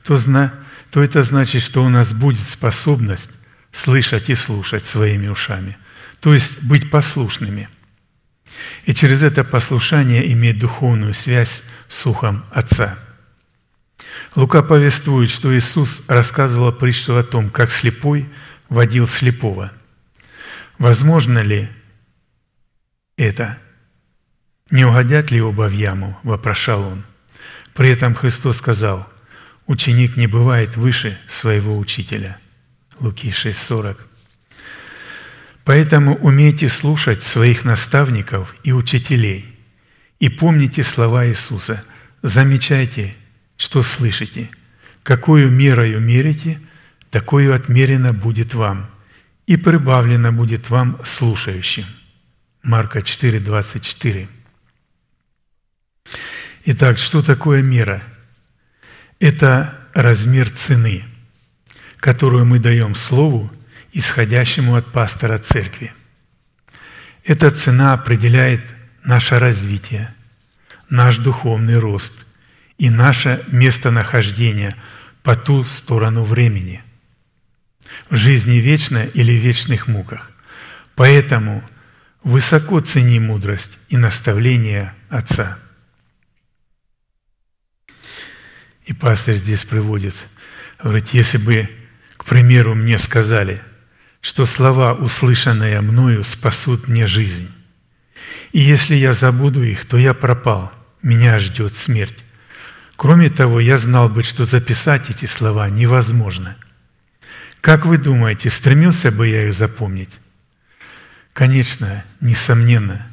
[0.04, 0.54] то, зна,
[0.92, 3.32] то это значит, что у нас будет способность
[3.72, 5.78] слышать и слушать своими ушами,
[6.20, 7.70] то есть быть послушными–
[8.86, 12.98] и через это послушание иметь духовную связь с ухом Отца.
[14.36, 18.28] Лука повествует, что Иисус рассказывал притчу о том, как слепой
[18.70, 19.72] водил слепого.
[20.78, 21.70] Возможно ли
[23.18, 23.58] это?
[24.70, 27.04] Не угодят ли оба в яму?– вопрошал он.
[27.74, 29.08] При этом Христос сказал,
[29.66, 32.40] «Ученик не бывает выше своего учителя».
[33.00, 33.98] Луки 6,40.
[35.64, 39.58] Поэтому умейте слушать своих наставников и учителей
[40.20, 41.84] и помните слова Иисуса.
[42.24, 43.16] Замечайте,
[43.58, 44.50] что слышите.
[45.04, 46.60] Какую мерою мерите,
[47.12, 48.90] такую отмерено будет вам,
[49.48, 51.86] и прибавлено будет вам слушающим.
[52.62, 54.28] Марка 4, 24.
[56.66, 58.04] Итак, что такое мера?
[59.20, 61.06] Это размер цены,
[61.98, 63.52] которую мы даем Слову
[63.94, 65.94] исходящему от пастора церкви.
[67.24, 68.62] Эта цена определяет
[69.04, 70.14] наше развитие,
[70.90, 72.26] наш духовный рост
[72.78, 74.76] и наше местонахождение
[75.24, 76.84] по ту сторону времени,
[78.10, 80.32] жизни вечной или в вечных муках.
[80.96, 81.64] Поэтому
[82.24, 85.58] высоко цени мудрость и наставление Отца.
[88.86, 90.16] И пастор здесь приводит,
[90.82, 91.70] говорит, если бы,
[92.16, 93.62] к примеру, мне сказали–
[94.28, 97.50] что слова, услышанные мною, спасут мне жизнь.
[98.52, 100.72] И если я забуду их, то я пропал,
[101.02, 102.18] меня ждет смерть.
[102.98, 106.58] Кроме того, я знал бы, что записать эти слова невозможно.
[107.62, 110.20] Как вы думаете, стремился бы я их запомнить?
[111.34, 113.08] Конечно, несомненно.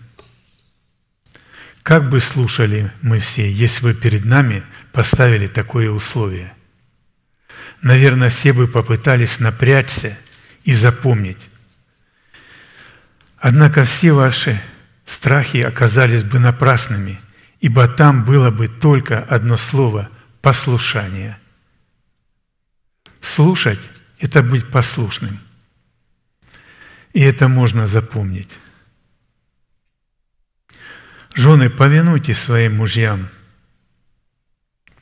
[1.82, 6.54] Как бы слушали мы все, если бы перед нами поставили такое условие?
[7.82, 10.16] Наверное, все бы попытались напрячься
[10.64, 11.50] и запомнить.
[13.36, 14.58] Однако все ваши
[15.04, 17.20] страхи оказались бы напрасными,
[17.60, 20.08] ибо там было бы только одно слово–
[20.40, 21.36] послушание.
[23.20, 23.80] Слушать–
[24.24, 25.38] это быть послушным.
[27.12, 28.58] И это можно запомнить.
[31.34, 33.28] Жены, повинуйтесь своим мужьям.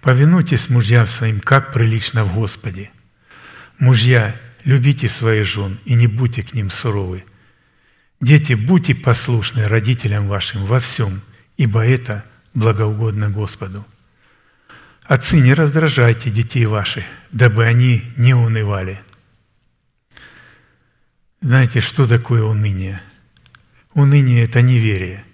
[0.01, 2.91] Повинуйтесь мужьям своим, как прилично в Господе.
[3.79, 7.25] Мужья, Любите своих жен и не будьте к ним суровы.
[8.21, 11.21] Дети, будьте послушны родителям вашим во всем,
[11.57, 13.85] ибо это благоугодно Господу.
[15.03, 19.01] Отцы, не раздражайте детей ваших, дабы они не унывали.
[21.43, 23.03] Знаете, что такое уныние?
[23.95, 25.25] Уныние– это неверие.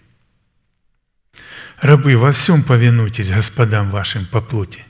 [1.82, 4.82] Рабы, во всем повинуйтесь господам вашим по плоти.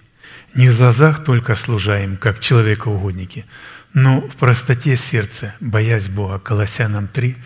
[0.55, 3.47] Не в глазах только служаем, как человекоугодники,
[3.95, 6.39] но в простоте сердца, боясь Бога.
[6.39, 7.37] Колоссянам 3,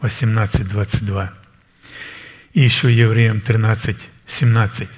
[0.00, 1.34] 18, 22.
[2.54, 4.88] И еще Евреям 13, 17.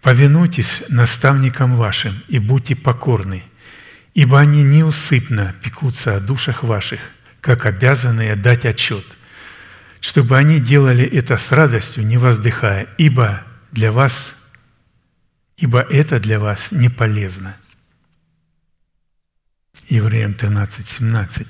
[0.00, 3.42] «Повинуйтесь наставникам вашим и будьте покорны,
[4.14, 7.00] ибо они неусыпно пекутся о душах ваших,
[7.46, 9.04] как обязанные дать отчет,
[10.00, 14.34] чтобы они делали это с радостью, не воздыхая, ибо для вас,
[15.56, 17.56] ибо это для вас не полезно».
[19.88, 21.46] Евреям 13, 17.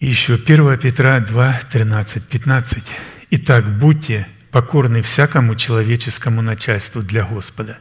[0.00, 2.84] И еще 1 Петра 2, 13, 15.
[3.30, 7.78] «Итак, будьте покорны всякому человеческому начальству для Господа,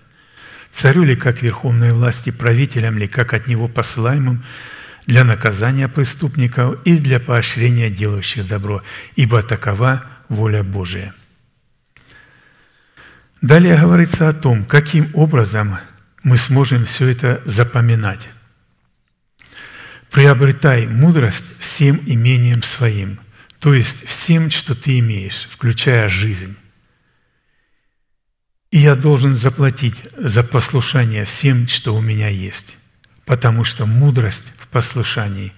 [0.72, 4.46] царю ли как верховной власти, правителям ли как от него посылаемым,
[5.06, 8.84] для наказания преступников и для поощрения делающих добро,
[9.16, 11.14] ибо такова воля Божия».
[13.44, 15.78] Далее говорится о том, каким образом
[16.24, 18.30] мы сможем все это запоминать.
[20.10, 23.20] Приобретай мудрость всем имением своим,
[23.60, 26.56] то есть всем, что ты имеешь, включая жизнь.
[28.72, 32.78] И я должен заплатить за послушание всем, что у меня есть,
[33.26, 35.54] потому что мудрость в послушании.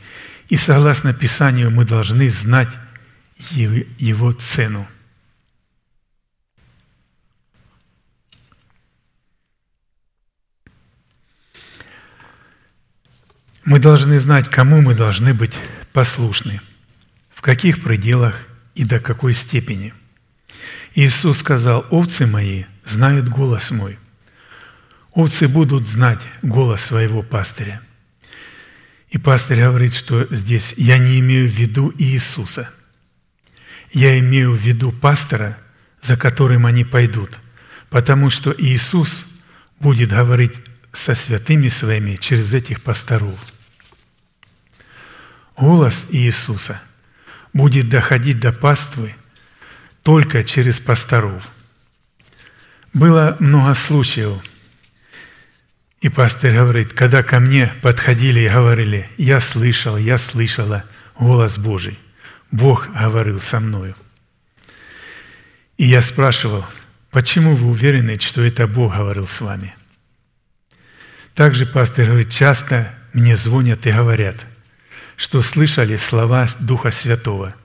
[0.49, 2.71] И согласно Писанию мы должны знать
[3.49, 4.87] его цену.
[13.63, 15.55] Мы должны знать, кому мы должны быть
[15.91, 16.61] послушны,
[17.33, 19.91] в каких пределах и до какой степени.
[20.93, 23.97] Иисус сказал, «Овцы мои знают голос мой».
[25.15, 27.81] Овцы будут знать голос своего пастыря.
[29.09, 32.69] И пастырь говорит, что здесь я не имею в виду Иисуса.
[33.91, 35.57] Я имею в виду пастора,
[36.03, 37.39] за которым они пойдут,
[37.89, 39.25] потому что Иисус
[39.79, 40.53] будет говорить
[40.91, 43.39] со святыми своими через этих пасторов–
[45.57, 46.81] голос Иисуса
[47.53, 49.15] будет доходить до паствы
[50.03, 51.47] только через пасторов.
[52.93, 54.43] Было много случаев,
[56.05, 60.83] и пастор говорит, когда ко мне подходили и говорили, я слышал, я слышала
[61.17, 61.97] голос Божий,
[62.51, 63.95] Бог говорил со мною.
[65.77, 66.63] И я спрашивал,
[67.09, 69.73] почему вы уверены, что это Бог говорил с вами?
[71.33, 74.35] Также пастор говорит, часто мне звонят и говорят–
[75.17, 77.55] что слышали слова Духа Святого.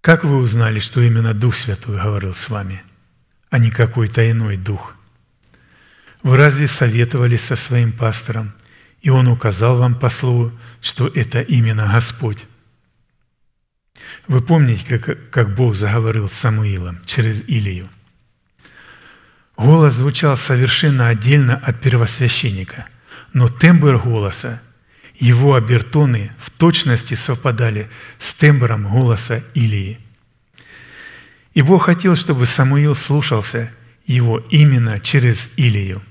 [0.00, 2.82] Как вы узнали, что именно Дух Святой говорил с вами,
[3.50, 4.95] а не какой-то иной Дух?
[6.26, 8.52] Вы разве советовались со своим пастором,
[9.00, 10.50] и он указал вам по слову,
[10.80, 12.46] что это именно Господь?
[14.26, 17.88] Вы помните, как, как Бог заговорил с Самуилом через Илию?
[19.56, 22.88] Голос звучал совершенно отдельно от первосвященника,
[23.32, 24.60] но тембр голоса
[25.20, 30.00] его обертоны в точности совпадали с тембром голоса Илии.
[31.54, 33.70] И Бог хотел, чтобы Самуил слушался
[34.06, 36.02] его именно через Илию.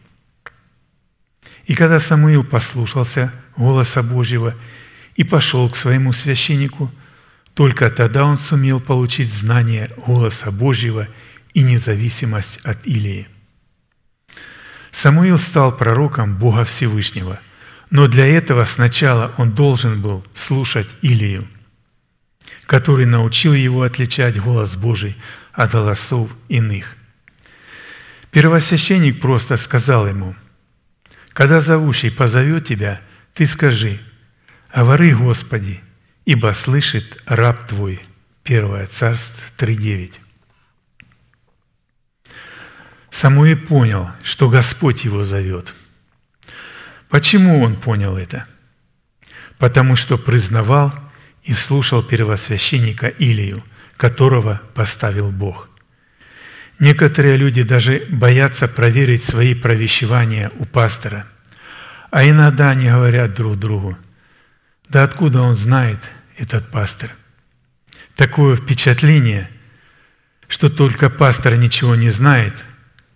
[1.66, 4.56] И когда Самуил послушался голоса Божьего
[5.16, 6.92] и пошел к своему священнику,
[7.54, 11.08] только тогда он сумел получить знание голоса Божьего
[11.54, 13.28] и независимость от Илии.
[14.92, 17.40] Самуил стал пророком Бога Всевышнего–
[17.90, 21.48] но для этого сначала он должен был слушать Илию,
[22.66, 25.16] который научил его отличать голос Божий
[25.54, 26.96] от голосов иных.
[28.32, 30.36] Первосвященник просто сказал ему,
[31.36, 33.00] «Когда зовущий позовет тебя,
[33.36, 34.00] ты скажи,
[34.74, 35.82] «Говори, Господи,
[36.26, 38.02] ибо слышит раб Твой».
[38.44, 40.14] Первое Царство 3.9.
[43.12, 45.76] Самуил понял, что Господь его зовет–
[47.16, 48.46] Почему он понял это?
[49.58, 50.92] Потому что признавал
[51.44, 53.64] и слушал первосвященника Илию,
[53.96, 55.70] которого поставил Бог.
[56.80, 61.26] Некоторые люди даже боятся проверить свои провещевания у пастора,
[62.12, 63.98] а иногда они говорят друг другу,
[64.90, 66.00] да откуда он знает,
[66.38, 67.12] этот пастор?
[68.16, 69.50] Такое впечатление,
[70.48, 72.66] что только пастор ничего не знает,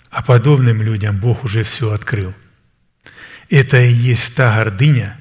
[0.10, 2.34] а подобным людям Бог уже все открыл–
[3.50, 5.20] это и есть та гордыня,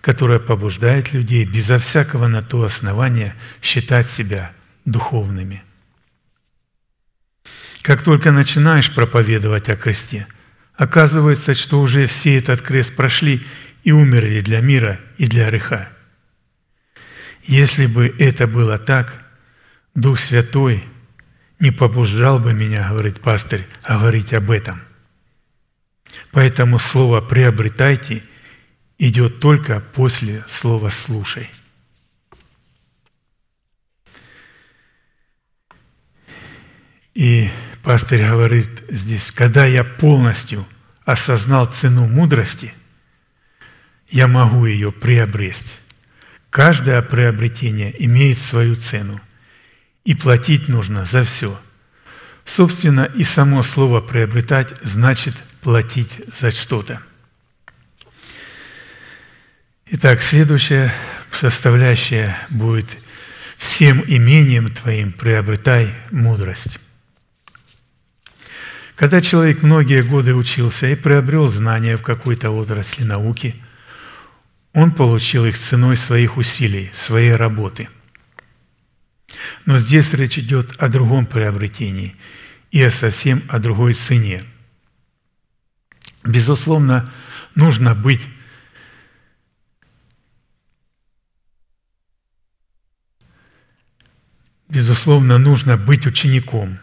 [0.00, 4.52] которая побуждает людей безо всякого на то основания считать себя
[4.84, 5.62] духовными.
[7.86, 10.26] Как только начинаешь проповедовать о кресте,
[10.74, 13.46] оказывается, что уже все этот крест прошли
[13.84, 15.88] и умерли для мира и для греха.
[17.44, 19.22] Если бы это было так,
[19.94, 20.82] Дух Святой
[21.60, 24.82] не побуждал бы меня, говорит пастырь, говорить об этом.
[26.32, 28.24] Поэтому слово «приобретайте»
[28.98, 31.48] идет только после слова «слушай».
[37.14, 37.48] И
[37.86, 40.66] пастырь говорит здесь, когда я полностью
[41.04, 42.74] осознал цену мудрости,
[44.10, 45.70] я могу ее приобрести.
[46.50, 49.20] Каждое приобретение имеет свою цену,
[50.04, 51.56] и платить нужно за все.
[52.44, 57.00] Собственно, и само слово «приобретать» значит платить за что-то.
[59.86, 60.92] Итак, следующая
[61.30, 62.98] составляющая будет
[63.56, 66.80] «Всем имением твоим приобретай мудрость».
[68.96, 73.54] Когда человек многие годы учился и приобрел знания в какой-то отрасли науки,
[74.72, 77.88] он получил их ценой своих усилий, своей работы.
[79.64, 82.16] Но здесь речь идет о другом приобретении
[82.72, 84.44] и о совсем о другой цене–
[86.26, 87.12] Безусловно,
[87.54, 88.26] нужно быть
[94.68, 96.80] Безусловно, нужно быть учеником,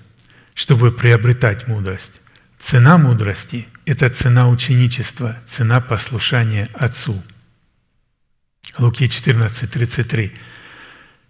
[0.53, 2.21] чтобы приобретать мудрость.
[2.57, 7.21] Цена мудрости– это цена ученичества, цена послушания Отцу.
[8.77, 10.33] Луки 14, 33.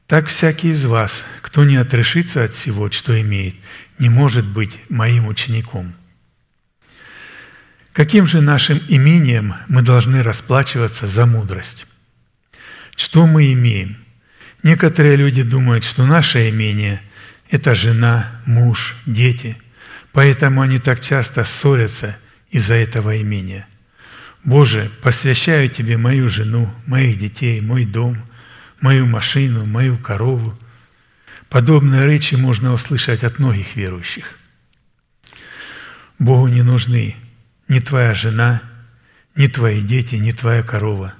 [0.07, 3.55] «Так всякий из вас, кто не отрешится от всего, что имеет,
[3.99, 5.95] не может быть моим учеником».
[7.93, 11.85] Каким же нашим имением мы должны расплачиваться за мудрость?
[12.95, 14.03] Что мы имеем?
[14.63, 17.01] Некоторые люди думают, что наше имение–
[17.53, 19.55] это жена, муж, дети,
[20.11, 22.17] поэтому они так часто ссорятся
[22.49, 23.67] из-за этого имения.
[24.43, 28.17] Боже, посвящаю Тебе мою жену, моих детей, мой дом,
[28.81, 30.57] мою машину, мою корову.
[31.47, 34.35] Подобные речи можно услышать от многих верующих.
[36.17, 37.15] Богу не нужны
[37.67, 38.63] ни твоя жена,
[39.35, 41.13] ни твои дети, ни твоя корова.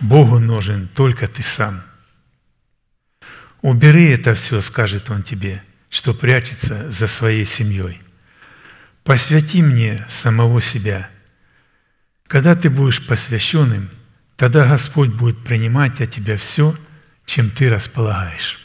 [0.00, 1.84] Богу нужен только ты сам.
[3.64, 7.98] Убери это все, скажет Он тебе, что прячется за своей семьей.
[9.04, 11.08] Посвяти мне самого себя.
[12.26, 13.88] Когда ты будешь посвященным,
[14.36, 16.76] тогда Господь будет принимать от тебя все,
[17.24, 18.60] чем ты располагаешь.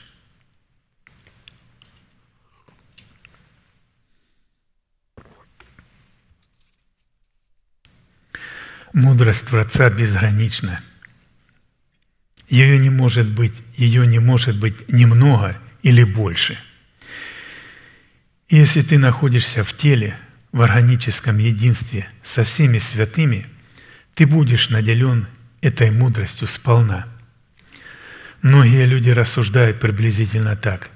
[8.91, 10.82] Мудрость Творца безгранична.
[12.50, 16.58] Ее не может быть, ее не может быть немного или больше.
[18.50, 20.17] Если ты находишься в теле,
[20.51, 23.46] в органическом единстве со всеми святыми,
[24.16, 25.28] ты будешь наделен
[25.62, 27.08] этой мудростью сполна.
[28.42, 30.89] Многие люди рассуждают приблизительно так.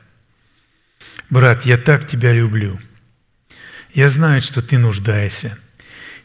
[1.30, 2.80] «Брат, я так тебя люблю.
[3.94, 5.58] Я знаю, что ты нуждаешься.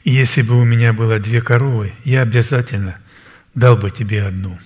[0.04, 2.98] И если бы у меня было две коровы, я обязательно
[3.54, 4.58] дал бы тебе одну».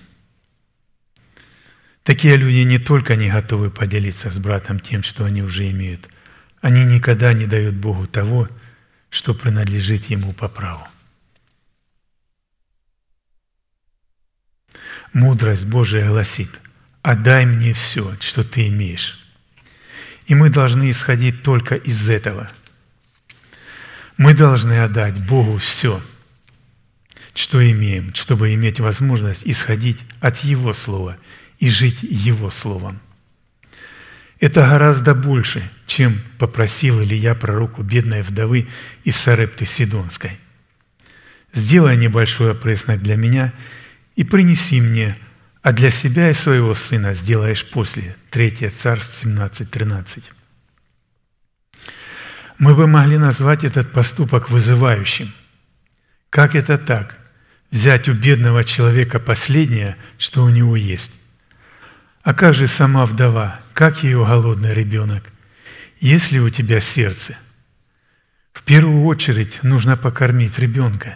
[2.03, 6.09] Такие люди не только не готовы поделиться с братом тем, что они уже имеют,
[6.61, 8.49] они никогда не дают Богу того,
[9.09, 10.85] что принадлежит Ему по праву.
[15.13, 16.49] Мудрость Божия гласит,
[17.03, 19.19] «Отдай мне все, что ты имеешь».
[20.25, 22.49] И мы должны исходить только из этого.
[24.17, 26.01] Мы должны отдать Богу все,
[27.35, 31.17] что имеем, чтобы иметь возможность исходить от Его Слова
[31.63, 32.99] и жить Его Словом–
[34.43, 38.67] это гораздо больше, чем попросил Илья пророку бедной вдовы
[39.05, 40.31] из Сарепты Сидонской.
[41.53, 43.53] «Сделай небольшой опреснок для меня
[44.17, 45.17] и принеси мне,
[45.61, 48.17] а для себя и своего сына сделаешь после».
[48.31, 50.23] 3 Царств 17.13.
[52.57, 55.33] Мы бы могли назвать этот поступок вызывающим.
[56.29, 57.17] Как это так?
[57.71, 61.22] Взять у бедного человека последнее, что у него есть,
[62.23, 65.29] а как же сама вдова, как ее голодный ребенок?
[65.99, 67.37] Есть ли у тебя сердце?
[68.53, 71.15] В первую очередь нужно покормить ребенка.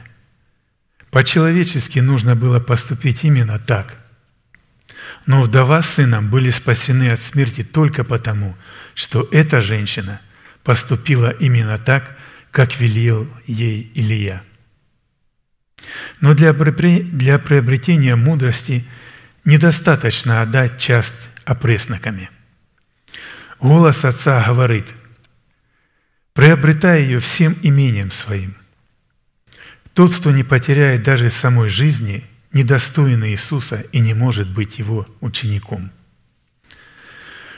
[1.10, 3.96] По-человечески нужно было поступить именно так.
[5.26, 8.58] Но вдова с сыном были спасены от смерти только потому,
[8.94, 10.20] что эта женщина
[10.64, 12.18] поступила именно так,
[12.52, 14.44] как велел ей Илья.
[16.20, 18.86] Но для приобретения мудрости–
[19.48, 22.30] недостаточно отдать часть опресноками.
[23.61, 24.94] Голос Отца говорит,
[26.34, 28.57] приобретай ее всем имением своим.
[29.94, 35.91] Тот, кто не потеряет даже самой жизни, недостоин Иисуса и не может быть его учеником.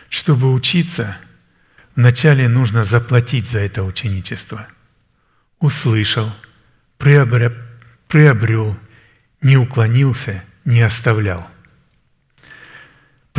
[0.10, 1.18] Чтобы учиться,
[1.96, 4.68] вначале нужно заплатить за это ученичество.
[5.60, 6.32] Услышал,
[7.00, 8.78] приобрел,
[9.42, 11.50] не уклонился, не оставлял–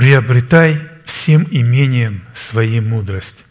[0.00, 3.44] приобретай всем имением своей мудрость,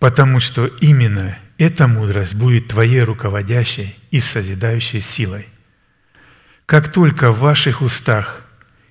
[0.00, 5.46] потому что именно эта мудрость будет твоей руководящей и созидающей силой.
[6.66, 8.42] Как только в ваших устах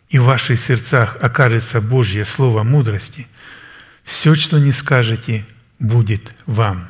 [0.08, 3.28] и в ваших сердцах окажется Божье Слово мудрости,
[4.06, 5.46] все, что не скажете,
[5.80, 6.90] будет вам.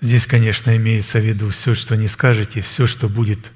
[0.00, 3.52] Здесь, конечно, имеется в виду все, что не скажете, все, что будет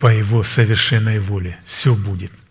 [0.00, 2.32] по Его совершенной воле, все будет–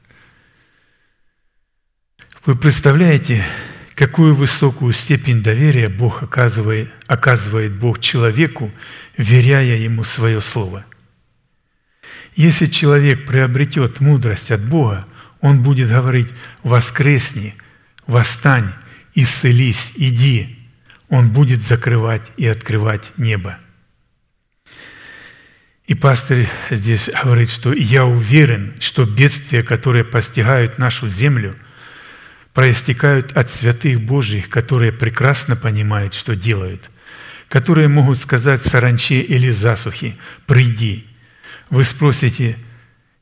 [2.46, 3.44] вы представляете,
[3.96, 8.72] какую высокую степень доверия Бог оказывает, оказывает Бог человеку,
[9.18, 10.86] веряя ему свое слово.
[12.36, 15.08] Если человек приобретет мудрость от Бога,
[15.42, 16.28] он будет говорить
[16.64, 17.56] «воскресни»,
[18.06, 18.74] «восстань»,
[19.16, 20.60] «исцелись», «иди».
[21.10, 23.58] Он будет закрывать и открывать небо.
[25.88, 31.56] И пастырь здесь говорит, что «я уверен, что бедствия, которые постигают нашу землю–
[32.56, 36.90] проистекают от святых Божьих, которые прекрасно понимают, что делают,
[37.50, 40.18] которые могут сказать саранче или засухи
[40.48, 41.06] «приди».
[41.70, 42.58] Вы спросите,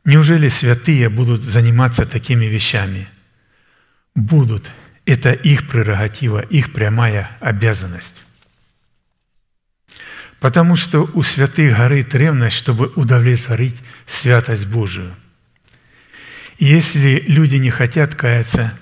[0.06, 3.08] неужели святые будут заниматься такими вещами?
[4.14, 4.70] Будут.
[5.06, 8.24] Это их прерогатива, их прямая обязанность.
[10.40, 15.16] Потому что у святых горит ревность, чтобы удовлетворить святость Божию.
[16.60, 18.78] И если люди не хотят каяться,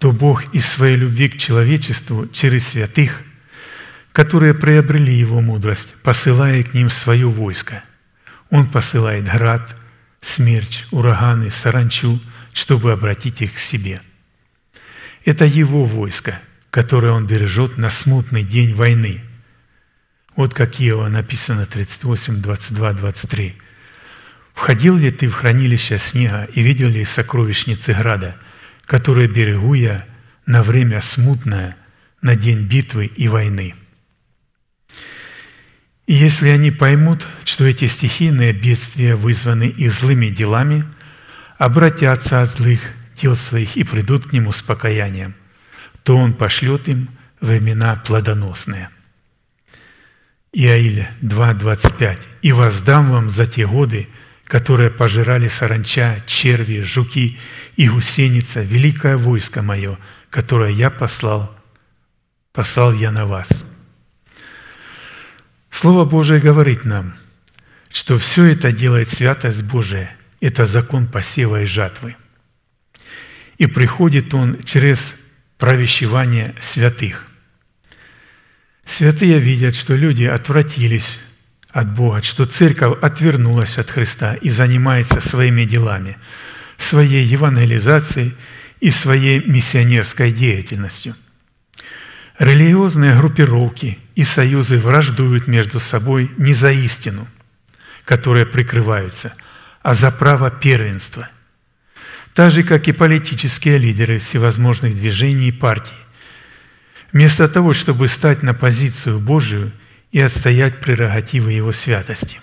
[0.00, 3.20] то Бог из своей любви к человечеству через святых,
[4.12, 7.84] которые приобрели Его мудрость, посылает к ним свое войско.
[8.48, 9.76] Он посылает град,
[10.22, 12.18] смерч, ураганы, саранчу,
[12.54, 14.00] чтобы обратить их к себе.
[15.26, 16.40] Это Его войско,
[16.70, 19.20] которое Он бережет на смутный день войны.
[20.34, 23.54] Вот как Иова написано 38, 22, 23.
[24.54, 28.34] «Входил ли ты в хранилище снега и видел ли сокровищницы града–
[28.90, 30.04] которое берегу я
[30.46, 31.76] на время смутное,
[32.22, 33.76] на день битвы и войны.
[36.08, 40.84] И если они поймут, что эти стихийные бедствия вызваны их злыми делами,
[41.56, 42.80] обратятся от злых
[43.14, 45.36] дел своих и придут к Нему с покаянием,
[46.02, 47.10] то Он пошлет им
[47.40, 48.90] времена плодоносные.
[50.52, 52.22] Иаиля 2.25.
[52.42, 54.08] «И воздам вам за те годы,
[54.50, 57.38] которые пожирали саранча, черви, жуки
[57.80, 59.98] и гусеница, великое войско мое,
[60.28, 61.50] которое я послал,
[62.52, 63.64] послал я на вас».
[65.70, 67.14] Слово Божие говорит нам,
[67.90, 72.16] что все это делает святость Божия, это закон посева и жатвы.
[73.56, 75.14] И приходит он через
[75.56, 77.28] провещевание святых.
[78.84, 81.18] Святые видят, что люди отвратились
[81.70, 86.18] от Бога, что церковь отвернулась от Христа и занимается своими делами,
[86.82, 88.34] своей евангелизацией
[88.80, 91.14] и своей миссионерской деятельностью.
[92.38, 97.28] Религиозные группировки и союзы враждуют между собой не за истину,
[98.04, 99.34] которая прикрываются,
[99.82, 101.28] а за право первенства.
[102.34, 105.92] Так же, как и политические лидеры всевозможных движений и партий.
[107.12, 109.72] Вместо того, чтобы стать на позицию Божию–
[110.12, 112.40] и отстоять прерогативы Его святости.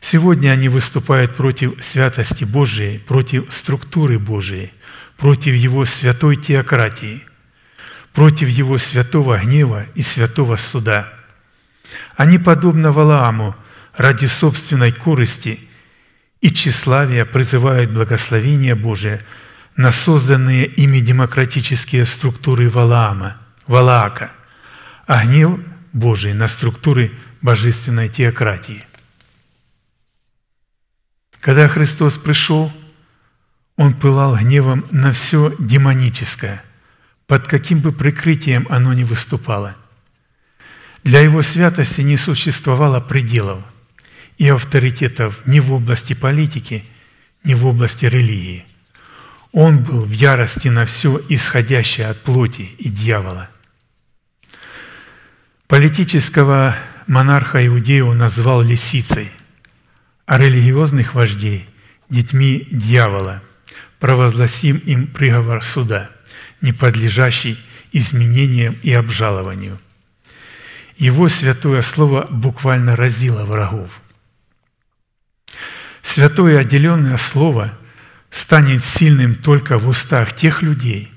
[0.00, 4.72] Сегодня они выступают против святости Божией, против структуры Божией,
[5.18, 7.22] против Его святой теократии,
[8.14, 11.12] против Его святого гнева и святого суда.
[12.16, 13.54] Они, подобно Валааму,
[13.96, 15.60] ради собственной корысти
[16.40, 19.22] и тщеславия призывают благословение Божие
[19.76, 23.36] на созданные ими демократические структуры Валаама,
[23.66, 24.30] Валаака,
[25.06, 25.60] а гнев
[25.92, 27.12] Божией, на структуры
[27.42, 28.84] божественной теократии.
[31.40, 32.72] Когда Христос пришел,
[33.76, 36.62] Он пылал гневом на все демоническое,
[37.26, 39.76] под каким бы прикрытием оно ни выступало.
[41.02, 43.64] Для Его святости не существовало пределов
[44.36, 46.84] и авторитетов ни в области политики,
[47.42, 48.66] ни в области религии.
[49.52, 53.48] Он был в ярости на все исходящее от плоти и дьявола–
[55.70, 56.74] Политического
[57.06, 59.30] монарха Иудею назвал лисицей,
[60.38, 61.68] религиозных вождей–
[62.08, 63.42] детьми дьявола.
[63.98, 66.10] Провозгласим им приговор суда,
[66.60, 67.58] не подлежащий
[67.92, 69.78] изменениям и обжалованию.
[70.96, 74.00] Его святое слово буквально разило врагов.
[76.02, 77.76] Святое отделенное слово
[78.30, 81.10] станет сильным только в устах тех людей,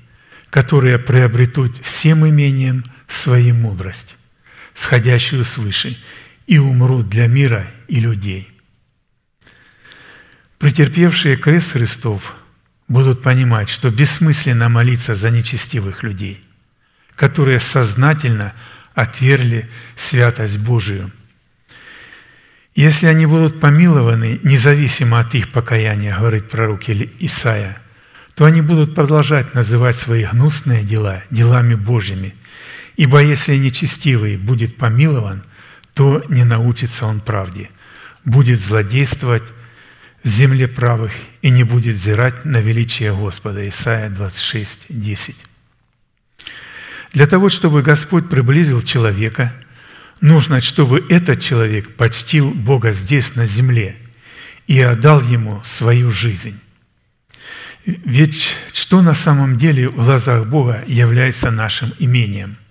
[0.50, 4.16] которые приобретут всем имением свою мудрость
[4.74, 5.96] сходящую свыше,
[6.46, 8.50] и умрут для мира и людей.
[10.64, 12.36] Претерпевшие крест Христов
[12.88, 16.42] будут понимать, что бессмысленно молиться за нечестивых людей,
[17.16, 18.54] которые сознательно
[18.94, 21.10] отвергли святость Божию.
[22.74, 27.76] Если они будут помилованы, независимо от их покаяния, говорит пророк Исаия,
[28.34, 32.34] то они будут продолжать называть свои гнусные дела делами Божьими–
[32.96, 35.42] Ибо если нечестивый будет помилован,
[35.92, 37.68] то не научится он правде,
[38.24, 39.42] будет злодействовать
[40.24, 43.68] в земле правых и не будет взирать на величие Господа.
[43.68, 45.36] Исайя 26, 10.
[47.12, 49.54] Для того, чтобы Господь приблизил человека,
[50.20, 53.96] нужно, чтобы этот человек почтил Бога здесь, на земле,
[54.66, 56.58] и отдал Ему свою жизнь.
[57.84, 62.56] Ведь что на самом деле в глазах Бога является нашим имением–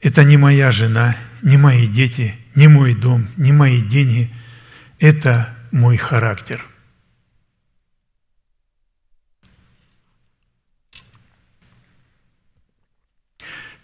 [0.00, 4.30] это не моя жена, не мои дети, не мой дом, не мои деньги.
[4.98, 6.64] Это мой характер.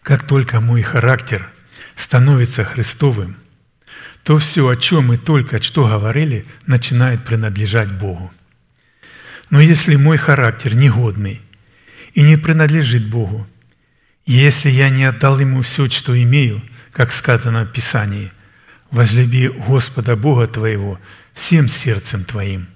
[0.02, 1.50] Как только мой характер
[1.96, 3.36] становится Христовым,
[4.22, 8.32] то все, о чем мы только что говорили, начинает принадлежать Богу.
[9.50, 11.40] Но если мой характер негодный
[12.14, 13.46] и не принадлежит Богу,
[14.24, 18.32] если я не отдал Ему все, что имею, как сказано в Писании,
[18.90, 20.98] возлюби Господа Бога твоего
[21.36, 22.66] всем сердцем твоим,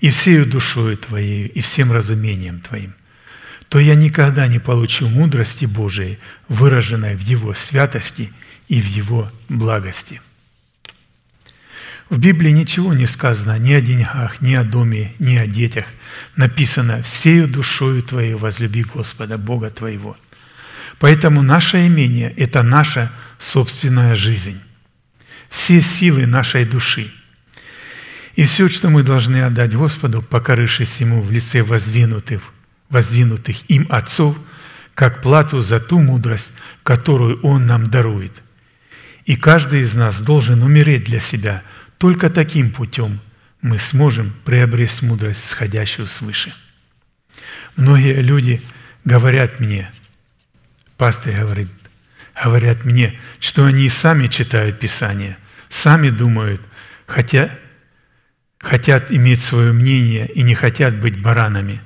[0.00, 2.94] и всею душою твоей, и всем разумением твоим»,
[3.68, 6.18] то я никогда не получу мудрости Божией,
[6.48, 8.32] выраженной в Его святости
[8.68, 10.20] и в Его благости.
[12.08, 15.86] В Библии ничего не сказано ни о деньгах, ни о доме, ни о детях.
[16.36, 20.16] Написано «Всею душою твоей возлюби Господа, Бога твоего».
[20.98, 24.58] Поэтому наше имение– это наша собственная жизнь,
[25.50, 27.12] все силы нашей души.
[28.36, 32.42] И все, что мы должны отдать Господу, покорывшись Ему в лице воздвинутых,
[32.88, 34.36] воздвинутых им отцов,
[34.94, 36.52] как плату за ту мудрость,
[36.82, 38.42] которую Он нам дарует.
[39.24, 41.62] И каждый из нас должен умереть для себя.
[41.98, 43.20] Только таким путем
[43.60, 46.54] мы сможем приобрести мудрость, сходящую свыше.
[47.74, 48.62] Многие люди
[49.04, 49.90] говорят мне–
[50.96, 51.68] Пастор говорит,
[52.42, 55.36] говорят мне, что они сами читают Писание,
[55.68, 56.62] сами думают,
[57.06, 57.50] хотя,
[58.58, 61.80] хотят иметь свое мнение и не хотят быть баранами,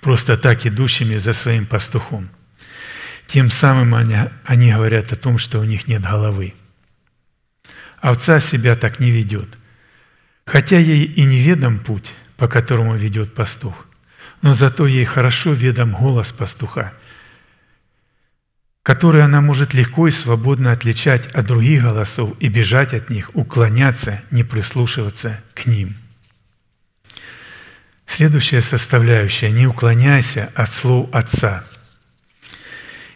[0.00, 2.28] просто так идущими за своим пастухом.
[3.26, 6.54] Тем самым они, они говорят о том, что у них нет головы.
[8.00, 9.48] Овца себя так не ведет,
[10.44, 13.86] хотя ей и неведом путь, по которому ведет пастух,
[14.42, 16.92] но зато ей хорошо ведом голос пастуха–
[18.82, 24.22] которые она может легко и свободно отличать от других голосов и бежать от них, уклоняться,
[24.30, 25.96] не прислушиваться к ним.
[28.14, 31.64] Следующая составляющая– не уклоняйся от слов Отца.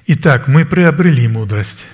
[0.07, 1.85] Итак, мы приобрели мудрость.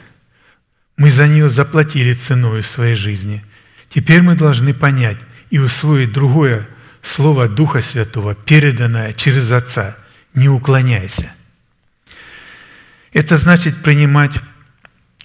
[0.97, 3.45] Мы за нее заплатили ценой своей жизни.
[3.89, 5.19] Теперь мы должны понять
[5.51, 6.69] и усвоить другое
[7.03, 9.97] слово Духа Святого, переданное через Отца–
[10.35, 11.35] не уклоняйся–
[13.13, 14.33] это значит принимать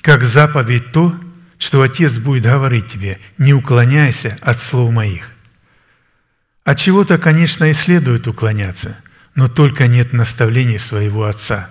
[0.01, 1.15] как заповедь то,
[1.59, 5.36] что Отец будет говорить тебе, не уклоняйся от слов моих.
[6.67, 8.97] От чего-то, конечно, и следует уклоняться,
[9.35, 11.69] но только нет наставлений своего отца.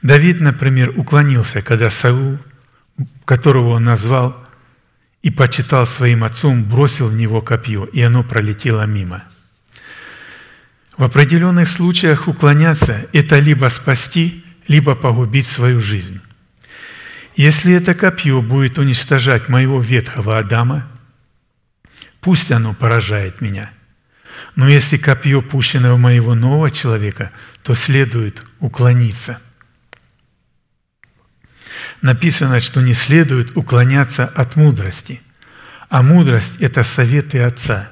[0.00, 2.38] Давид, например, уклонился, когда Саул,
[3.24, 4.46] которого он назвал
[5.22, 9.24] и почитал своим отцом, бросил в него копье, и оно пролетело мимо.
[10.96, 16.20] В определенных случаях уклоняться– это либо спасти, либо погубить свою жизнь.
[17.34, 20.86] Если это копье будет уничтожать моего ветхого Адама,
[22.20, 23.72] пусть оно поражает меня.
[24.56, 27.30] Но если копье пущено в моего нового человека,
[27.62, 29.40] то следует уклониться.
[32.02, 35.20] Написано, что не следует уклоняться от мудрости,
[35.88, 37.90] а мудрость– это советы Отца.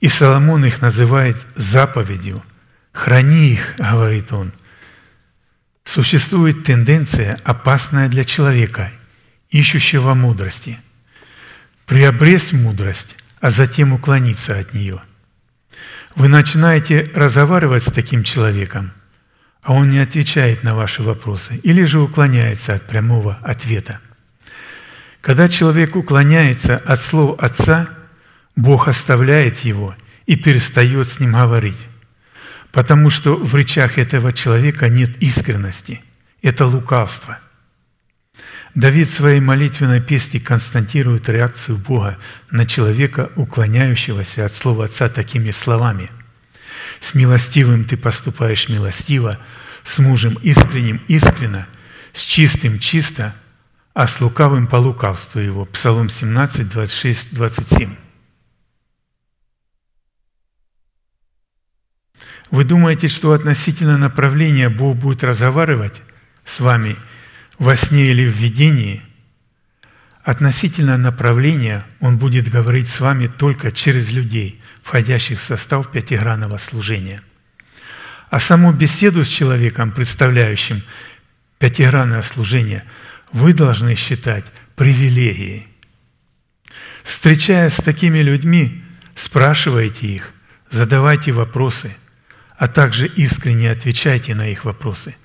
[0.00, 2.42] И Соломон их называет заповедью.
[2.92, 4.52] «Храни их»,– говорит он,–
[5.88, 8.92] Существует тенденция, опасная для человека,
[9.48, 10.78] ищущего мудрости.
[11.86, 15.00] Приобрести мудрость, а затем уклониться от нее.
[16.14, 18.92] Вы начинаете разговаривать с таким человеком,
[19.62, 24.00] а он не отвечает на ваши вопросы или же уклоняется от прямого ответа.
[25.20, 27.88] Когда человек уклоняется от слов Отца,
[28.56, 29.94] Бог оставляет его
[30.26, 31.86] и перестает с ним говорить
[32.72, 36.02] потому что в речах этого человека нет искренности,
[36.42, 37.38] это лукавство.
[38.78, 42.16] Давид в своей молитвенной песне констатирует реакцию Бога
[42.52, 46.08] на человека, уклоняющегося от слова Отца такими словами.
[47.00, 49.40] «С милостивым ты поступаешь милостиво,
[49.82, 51.66] с мужем искренним искренно,
[52.12, 53.34] с чистым чисто,
[53.94, 55.64] а с лукавым по лукавству его».
[55.64, 57.96] Псалом 17, 26, 27.
[62.52, 66.00] Вы думаете, что относительно направления Бог будет разговаривать
[66.44, 66.96] с вами
[67.58, 69.02] во сне или в видении?
[70.22, 77.22] Относительно направления Он будет говорить с вами только через людей, входящих в состав пятигранного служения.
[78.30, 80.82] А саму беседу с человеком, представляющим
[81.58, 82.84] пятигранное служение,
[83.32, 84.44] вы должны считать
[84.76, 85.66] привилегией.
[87.04, 90.30] Встречаясь с такими людьми, спрашивайте их,
[90.70, 91.96] задавайте вопросы–
[92.58, 95.16] а также искренне отвечайте на их вопросы,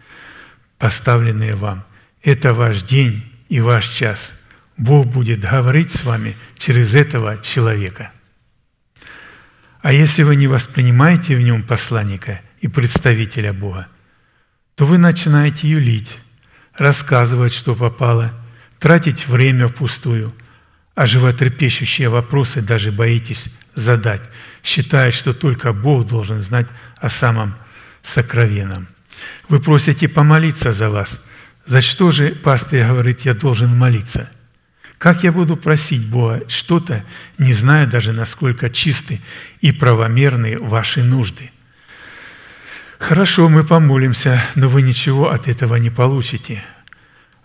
[0.78, 1.84] поставленные вам.
[2.24, 4.34] Это ваш день и ваш час.
[4.78, 8.12] Бог будет говорить с вами через этого человека.
[9.82, 13.88] А если вы не воспринимаете в нем посланника и представителя Бога,
[14.76, 16.18] то вы начинаете юлить,
[16.78, 18.34] рассказывать, что попало,
[18.80, 20.34] тратить время впустую,
[20.96, 24.22] а животрепещущие вопросы даже боитесь задать,
[24.64, 26.68] считая, что только Бог должен знать
[26.98, 27.56] о самом
[28.02, 28.88] сокровенном.
[29.50, 31.22] Вы просите помолиться за вас.
[31.66, 34.30] За что же пастырь говорит, я должен молиться?
[34.98, 37.04] Как я буду просить Бога что-то,
[37.38, 39.22] не зная даже, насколько чисты
[39.62, 41.52] и правомерны ваши нужды?
[43.00, 46.64] Хорошо, мы помолимся, но вы ничего от этого не получите.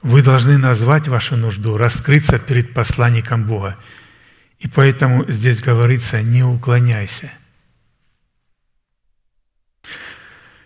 [0.03, 3.77] Вы должны назвать вашу нужду, раскрыться перед посланником Бога.
[4.61, 7.33] И поэтому здесь говорится «не уклоняйся».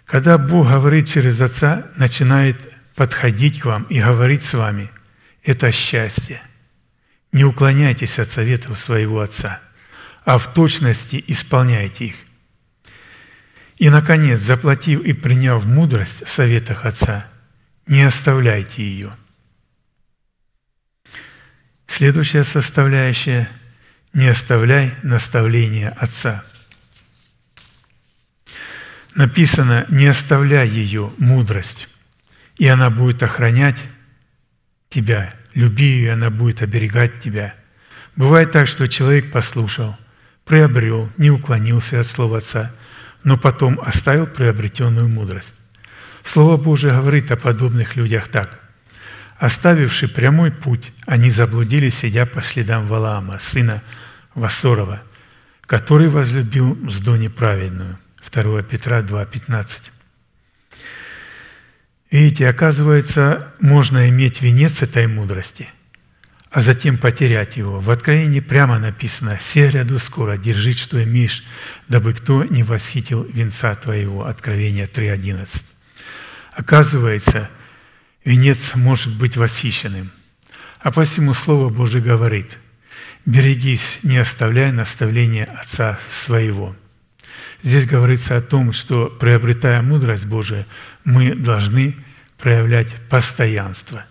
[0.05, 4.90] Когда Бог говорит через Отца, начинает подходить к вам и говорить с вами,
[5.43, 6.43] это счастье.
[7.32, 9.60] Не уклоняйтесь от советов своего Отца,
[10.24, 12.14] а в точности исполняйте их.
[13.78, 17.27] И, наконец, заплатив и приняв мудрость в советах Отца,
[17.86, 19.16] не оставляйте ее.
[21.86, 23.48] Следующая составляющая–
[24.12, 26.44] не оставляй наставления Отца–
[29.14, 31.89] написано «не оставляй ее, мудрость,
[32.62, 33.82] и она будет охранять
[34.89, 37.56] тебя, люби ее, и она будет оберегать тебя».
[38.14, 39.97] Бывает так, что человек послушал,
[40.44, 42.70] приобрел, не уклонился от слова Отца,
[43.24, 45.56] но потом оставил приобретенную мудрость.
[46.22, 48.60] Слово Божие говорит о подобных людях так.
[49.39, 53.82] «Оставивши прямой путь, они заблудились, сидя по следам Валаама, сына
[54.36, 55.02] Васорова,
[55.62, 57.98] который возлюбил мзду неправедную».
[58.32, 59.90] 2 Петра 2,15.
[62.12, 65.66] Видите, оказывается, можно иметь венец этой мудрости,
[66.51, 67.80] а затем потерять его.
[67.80, 71.43] В Откровении прямо написано «Се ряду скоро, держи, что имеешь,
[71.89, 74.26] дабы кто не восхитил венца твоего».
[74.26, 75.64] Откровение 3.11.
[76.52, 77.48] Оказывается,
[78.26, 80.12] венец может быть восхищенным.
[80.80, 82.59] А посему Слово Божие говорит
[83.24, 86.76] «Берегись, не оставляй наставления Отца своего».
[87.62, 90.66] Здесь говорится о том, что приобретая мудрость Божию,
[91.05, 91.97] мы должны
[92.39, 94.05] проявлять постоянство.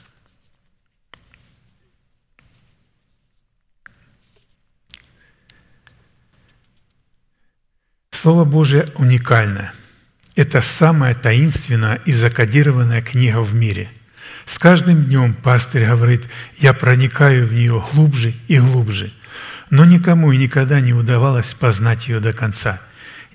[8.12, 9.74] Слово Божие уникально.
[10.36, 13.90] Это самая таинственная и закодированная книга в мире.
[14.46, 19.12] С каждым днем пастырь говорит, я проникаю в нее глубже и глубже,
[19.70, 22.82] но никому и никогда не удавалось познать ее до конца–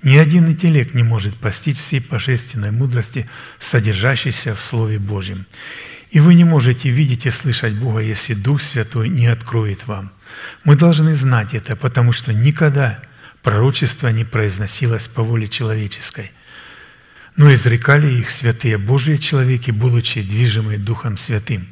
[0.07, 3.29] ни один интеллект не может постичь всей божественной мудрости,
[3.59, 5.45] содержащейся в Слове Божьем.
[6.11, 10.13] И вы не можете видеть и слышать Бога, если Дух Святой не откроет вам.
[10.63, 13.01] Мы должны знать это, потому что никогда
[13.43, 16.31] пророчество не произносилось по воле человеческой.
[17.35, 21.67] Но изрекали их святые Божьи человеки, будучи движимы Духом Святым.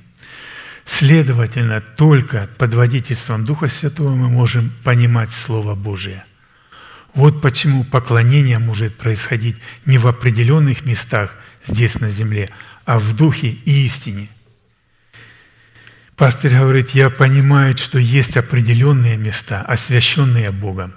[0.84, 6.26] Следовательно, только под водительством Духа Святого мы можем понимать Слово Божие–
[7.16, 9.56] вот почему поклонение может происходить
[9.86, 11.34] не в определенных местах
[11.66, 12.50] здесь на земле,
[12.84, 14.28] а в духе и истине.
[16.18, 20.94] Пастырь говорит, я понимаю, что есть определенные места, освященные Богом.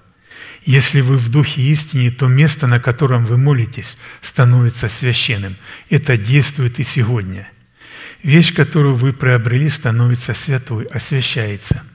[0.64, 5.56] Если вы в духе истине, то место, на котором вы молитесь, становится священным.
[5.88, 7.48] Это действует и сегодня.
[8.24, 11.84] Вещь, которую вы приобрели, становится святой, освящается–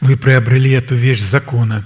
[0.00, 1.84] Вы приобрели эту вещь закона.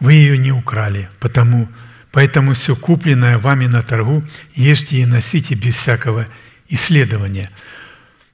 [0.00, 1.68] Вы ее не украли, потому,
[2.10, 6.26] поэтому все купленное вами на торгу ешьте и носите без всякого
[6.68, 7.50] исследования.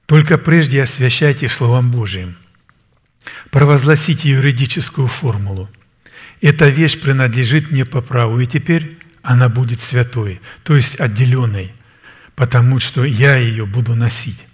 [0.05, 2.35] Только прежде освящайте Словом Божиим.
[3.49, 5.69] Провозгласите юридическую формулу.
[6.41, 11.71] Эта вещь принадлежит мне по праву, и теперь она будет святой, то есть отделенной,
[12.35, 14.45] потому что я ее буду носить.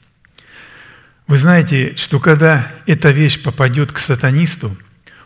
[1.28, 4.78] Вы знаете, что когда эта вещь попадет к сатанисту,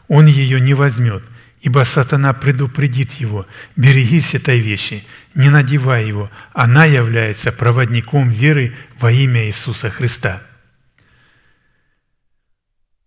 [0.08, 1.24] он ее не возьмет,
[1.62, 3.46] ибо сатана предупредит его,
[3.76, 5.06] берегись этой вещи,
[5.36, 10.42] не надевай его, она является проводником веры во имя Иисуса Христа.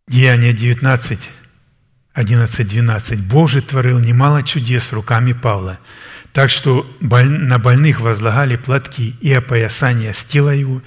[0.06, 1.30] Деяние 19,
[2.12, 3.20] 11, 12.
[3.22, 5.80] Боже творил немало чудес руками Павла,
[6.32, 10.80] так что на больных возлагали платки и опоясания с тела его,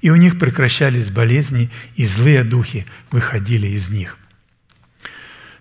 [0.00, 4.16] и у них прекращались болезни, и злые духи выходили из них.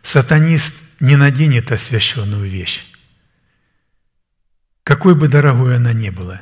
[0.02, 2.86] Сатанист не наденет освященную вещь,
[4.84, 6.42] какой бы дорогой она ни была.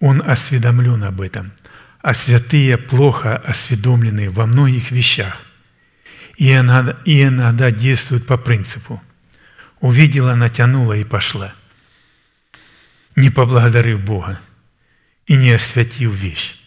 [0.00, 1.52] Он осведомлен об этом,
[2.00, 5.40] а святые плохо осведомлены во многих вещах.
[6.36, 9.02] И иногда, и иногда действуют по принципу
[9.80, 11.54] «увидела, натянула и пошла».
[13.16, 14.40] не поблагодарив Бога
[15.26, 16.57] и не освятив вещь.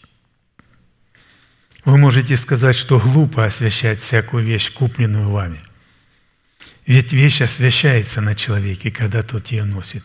[1.83, 5.59] Вы можете сказать, что глупо освящать всякую вещь, купленную вами.
[6.85, 10.03] Ведь вещь освящается на человеке, когда тот ее носит.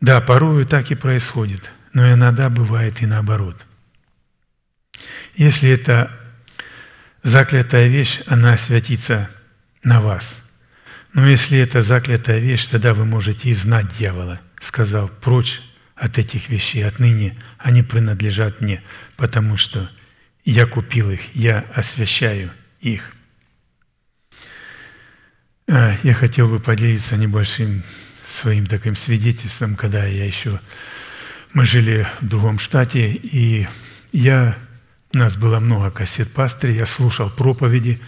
[0.00, 3.66] Да, порою так и происходит, но иногда бывает и наоборот.
[5.34, 6.10] Если это
[7.22, 9.30] заклятая вещь, она освятится
[9.82, 10.48] на вас.
[11.12, 15.60] Но если это заклятая вещь, тогда вы можете и знать дьявола, сказав, прочь
[15.96, 18.82] от этих вещей, отныне они принадлежат мне,
[19.16, 19.90] потому что
[20.50, 22.50] я купил их, я освящаю
[22.80, 23.12] их.
[25.68, 27.84] А, я хотел бы поделиться небольшим
[28.26, 30.60] своим таким свидетельством, когда я еще...
[31.52, 33.68] Мы жили в другом штате, и
[34.12, 34.58] я...
[35.12, 38.00] У нас было много кассет пастыря, я слушал проповеди,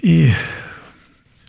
[0.00, 0.32] и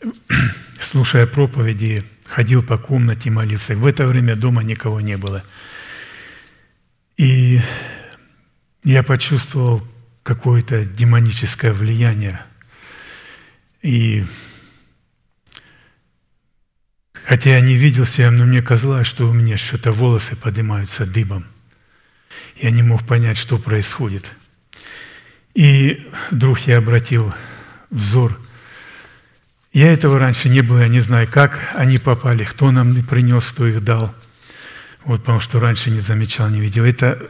[0.81, 3.75] слушая проповеди, ходил по комнате молиться.
[3.75, 5.43] В это время дома никого не было.
[7.17, 7.61] И
[8.91, 9.85] я почувствовал
[10.23, 12.39] какое-то демоническое влияние.
[13.81, 14.23] И
[17.25, 21.45] хотя я не видел себя, но мне казалось, что у меня что-то волосы поднимаются дыбом.
[22.55, 24.31] Я не мог понять, что происходит.
[25.53, 27.33] И вдруг я обратил
[27.89, 28.39] взор.
[29.73, 33.67] Я этого раньше не было, я не знаю, как они попали, кто нам принес, кто
[33.67, 34.15] их дал.
[35.03, 36.85] Вот потому что раньше не замечал, не видел.
[36.85, 37.27] Это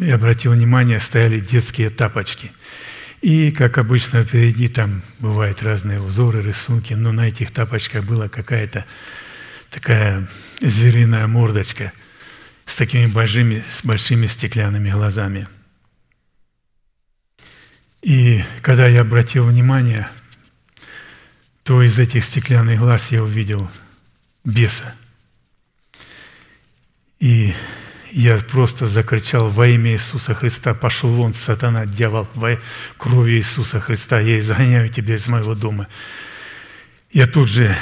[0.00, 2.52] я обратил внимание, стояли детские тапочки.
[3.20, 8.86] И, как обычно, впереди там бывают разные узоры, рисунки, но на этих тапочках была какая-то
[9.70, 10.26] такая
[10.60, 11.92] звериная мордочка
[12.64, 15.46] с такими большими, с большими стеклянными глазами.
[18.00, 20.08] И когда я обратил внимание,
[21.62, 23.70] то из этих стеклянных глаз я увидел
[24.44, 24.94] беса.
[27.18, 27.52] И
[28.12, 32.58] я просто закричал во имя Иисуса Христа, пошел вон, сатана, дьявол, во
[32.96, 35.86] крови Иисуса Христа, я изгоняю тебя из моего дома.
[37.12, 37.76] Я тут же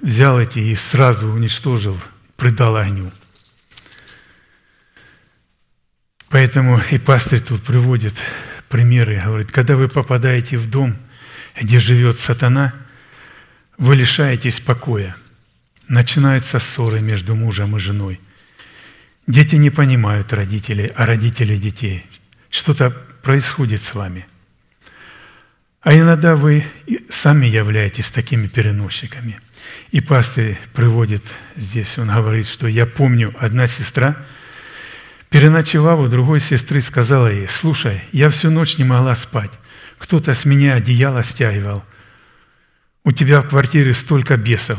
[0.00, 1.98] взял эти и сразу уничтожил,
[2.36, 3.10] предал огню.
[6.28, 8.14] Поэтому и пастырь тут приводит
[8.68, 10.96] примеры, говорит, когда вы попадаете в дом,
[11.60, 12.74] где живет сатана,
[13.76, 15.16] вы лишаетесь покоя.
[15.88, 18.20] Начинаются ссоры между мужем и женой–
[19.26, 22.04] Дети не понимают родителей, а родители детей.
[22.50, 24.26] Что-то происходит с вами.
[25.80, 26.64] А иногда вы
[27.08, 29.40] сами являетесь такими переносчиками.
[29.90, 31.22] И пастырь приводит
[31.56, 34.16] здесь, он говорит, что я помню, одна сестра,
[35.30, 39.52] переночевав у другой сестры, сказала ей, слушай, я всю ночь не могла спать,
[39.98, 41.84] кто-то с меня одеяло стягивал,
[43.04, 44.78] у тебя в квартире столько бесов.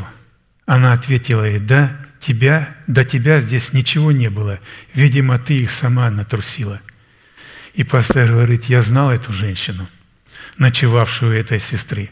[0.66, 4.58] Она ответила ей, да, тебя, до тебя здесь ничего не было.
[4.94, 6.80] Видимо, ты их сама натрусила.
[7.74, 9.86] И пастор говорит, я знал эту женщину,
[10.56, 12.08] ночевавшую этой сестры.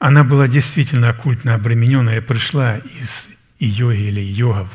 [0.00, 3.28] Она была действительно оккультно обремененная, пришла из
[3.60, 4.68] йоги или йогов.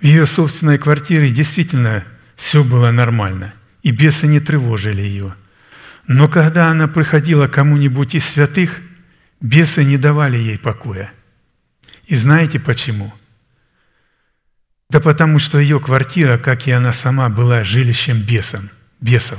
[0.00, 2.04] В ее собственной квартире действительно
[2.36, 3.52] все было нормально,
[3.82, 5.34] и бесы не тревожили ее.
[6.06, 8.80] Но когда она приходила кому-нибудь из святых,
[9.42, 11.12] бесы не давали ей покоя.
[12.06, 13.12] И знаете почему?–
[14.90, 18.70] да потому что ее квартира, как и она сама, была жилищем бесом,
[19.00, 19.38] бесов.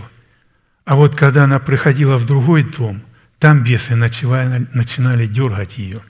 [0.86, 3.04] А вот когда она приходила в другой дом,
[3.40, 6.02] там бесы начинали, начинали дергать ее.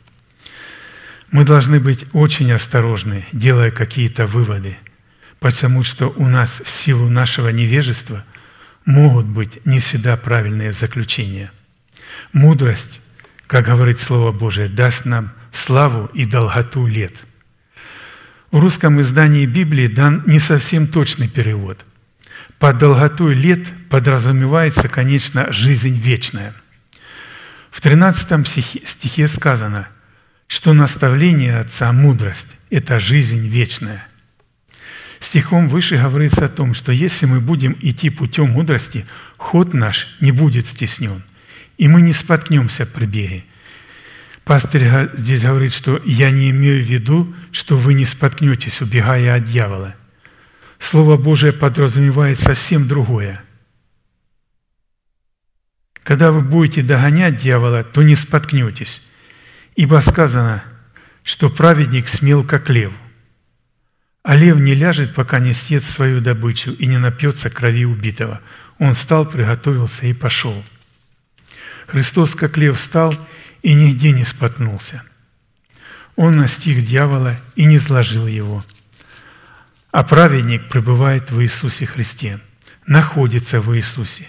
[1.32, 4.78] Мы должны быть очень осторожны, делая какие-то выводы,
[5.40, 8.24] потому что у нас в силу нашего невежества
[8.86, 11.52] могут быть не всегда правильные заключения.
[12.32, 13.02] Мудрость,
[13.48, 17.26] как говорит Слово Божие, даст нам славу и долготу лет–
[18.56, 21.86] в русском издании Библии дан не совсем точный перевод.
[22.57, 26.53] Под долготой лет подразумевается, конечно, жизнь вечная.
[27.69, 28.48] В 13
[28.88, 29.90] стихе сказано,
[30.48, 34.07] что наставление Отца– мудрость– это жизнь вечная.
[35.19, 39.06] Стихом выше говорится о том, что если мы будем идти путем мудрости,
[39.36, 41.23] ход наш не будет стеснен,
[41.77, 43.44] и мы не споткнемся при беге–
[44.45, 49.43] Пастырь здесь говорит, что я не имею в виду, что вы не споткнетесь, убегая от
[49.43, 49.95] дьявола.
[50.77, 53.43] Слово Божие подразумевает совсем другое.
[56.03, 59.09] Когда вы будете догонять дьявола, то не споткнетесь,
[59.76, 60.63] ибо сказано,
[61.23, 62.93] что праведник смел, как лев.
[64.22, 68.41] А лев не ляжет, пока не съест свою добычу и не напьется крови убитого.
[68.77, 70.63] Он встал, приготовился и пошел.
[71.88, 73.15] Христос, как лев, встал
[73.65, 75.01] и нигде не споткнулся.
[76.15, 78.63] Он настиг дьявола и не сложил его.
[79.89, 82.39] А праведник пребывает в Иисусе Христе,
[82.85, 84.27] находится в Иисусе.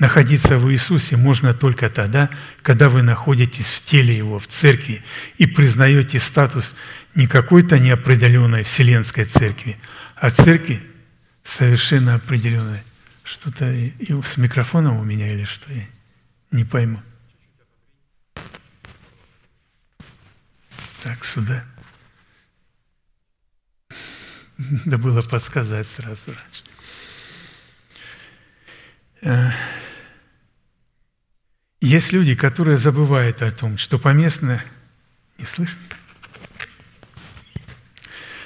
[0.00, 2.30] Находиться в Иисусе можно только тогда,
[2.62, 5.04] когда вы находитесь в теле Его, в церкви,
[5.38, 6.74] и признаете статус
[7.14, 9.78] не какой-то неопределенной вселенской церкви,
[10.16, 10.82] а церкви
[11.44, 12.82] совершенно определенной.
[13.22, 13.72] Что-то
[14.24, 15.72] с микрофоном у меня или что?
[15.72, 15.86] Я
[16.50, 17.00] не пойму.
[21.04, 21.62] Так, сюда.
[24.56, 26.62] Надо было подсказать сразу раньше.
[29.20, 29.50] Э,
[31.82, 34.64] есть люди, которые забывают о том, что поместная...
[35.36, 35.82] Не слышно?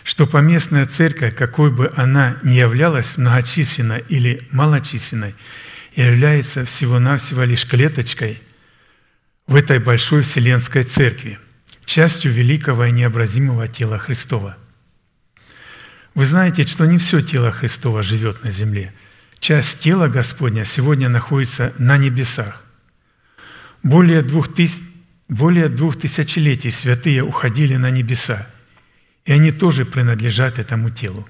[0.02, 5.36] Что поместная церковь, какой бы она ни являлась, многочисленной или малочисленной,
[5.94, 8.42] является всего-навсего лишь клеточкой
[9.46, 11.38] в этой большой вселенской церкви,
[11.88, 14.58] частью великого и необразимого тела Христова.
[16.14, 18.92] Вы знаете, что не все тело Христова живет на земле.
[19.40, 22.62] Часть тела Господня сегодня находится на небесах.
[23.82, 24.82] Более двух, тысяч,
[25.28, 28.46] более двух тысячелетий святые уходили на небеса,
[29.24, 31.26] и они тоже принадлежат этому телу.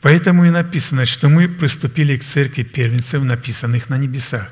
[0.00, 4.50] Поэтому и написано, что мы приступили к церкви первенцев, написанных на небесах.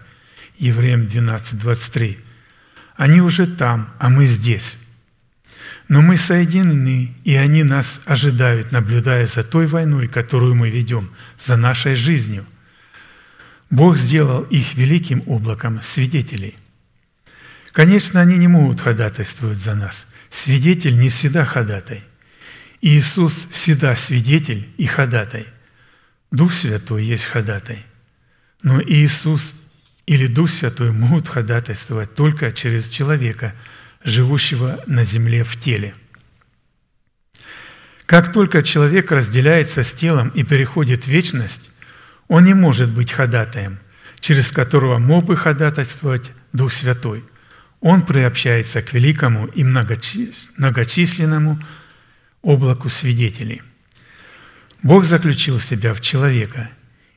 [0.59, 2.26] Евреям 12, 23.
[2.97, 4.79] Они уже там, а мы здесь.
[5.89, 11.57] Но мы соединены, и они нас ожидают, наблюдая за той войной, которую мы ведем, за
[11.57, 12.45] нашей жизнью.
[13.71, 16.57] Бог сделал их великим облаком свидетелей.
[17.73, 20.13] Конечно, они не могут ходатайствовать за нас.
[20.31, 22.03] Свидетель не всегда ходатай.
[22.81, 25.47] Иисус всегда свидетель и ходатай.
[26.31, 27.85] Дух Святой есть ходатай.
[28.63, 29.66] Но Иисус
[30.07, 33.55] или Дух Святой могут ходатайствовать только через человека–
[34.07, 35.95] живущего на земле в теле.
[38.07, 41.73] Как только человек разделяется с телом и переходит в вечность,
[42.29, 43.79] он не может быть ходатаем,
[44.21, 47.25] через которого мог бы ходатайствовать Дух Святой.
[47.81, 51.61] Он приобщается к великому и многочисленному
[52.43, 53.63] облаку свидетелей.
[54.83, 56.71] Бог заключил себя в человека,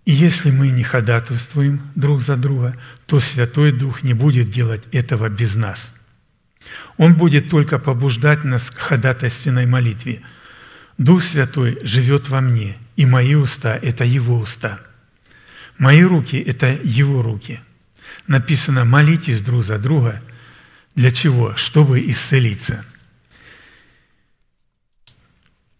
[0.09, 2.75] и если мы не ходатайствуем друг за друга,
[3.05, 5.95] то Святой Дух не будет делать этого без нас–
[6.97, 10.21] он будет только побуждать нас к ходатайственной молитве.
[10.97, 14.79] Дух Святой живет во мне, и мои уста– это Его уста.
[15.77, 17.61] Мои руки– это Его руки.
[18.27, 20.21] Написано «молитесь друг за друга».
[20.95, 21.55] Для чего?
[21.55, 22.83] Чтобы исцелиться.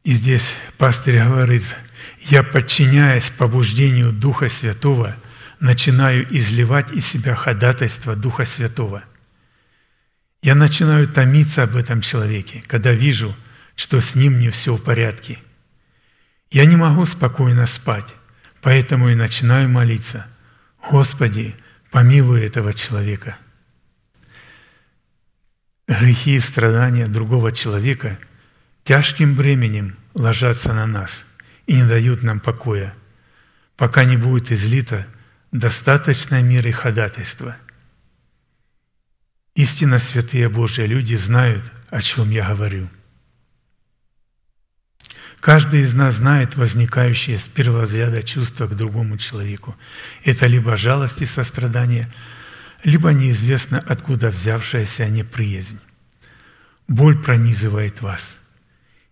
[0.06, 1.64] И здесь пастырь говорит,
[2.30, 5.15] «Я, подчиняясь побуждению Духа Святого,
[5.60, 9.03] начинаю изливать из себя ходатайство Духа Святого».
[10.43, 13.35] Я начинаю томиться об этом человеке, когда вижу,
[13.76, 15.39] что с ним не все в порядке.
[16.51, 18.14] Я не могу спокойно спать,
[18.61, 20.27] поэтому и начинаю молиться.
[20.88, 21.56] Господи,
[21.89, 23.38] помилуй этого человека.
[25.88, 28.19] Грехи и страдания другого человека
[28.84, 31.26] тяжким бременем ложатся на нас
[31.70, 32.94] и не дают нам покоя,
[33.78, 35.08] пока не будет излито
[35.52, 37.56] достаточной меры ходатайства–
[39.60, 42.90] Истинно святые Божьи люди знают, о чем я говорю.
[45.41, 49.76] Каждый из нас знает возникающее с первого взгляда чувство к другому человеку.
[50.24, 52.10] Это либо жалость и сострадание,
[52.86, 55.82] либо неизвестно откуда взявшаяся неприязнь.
[56.88, 58.40] Боль пронизывает вас,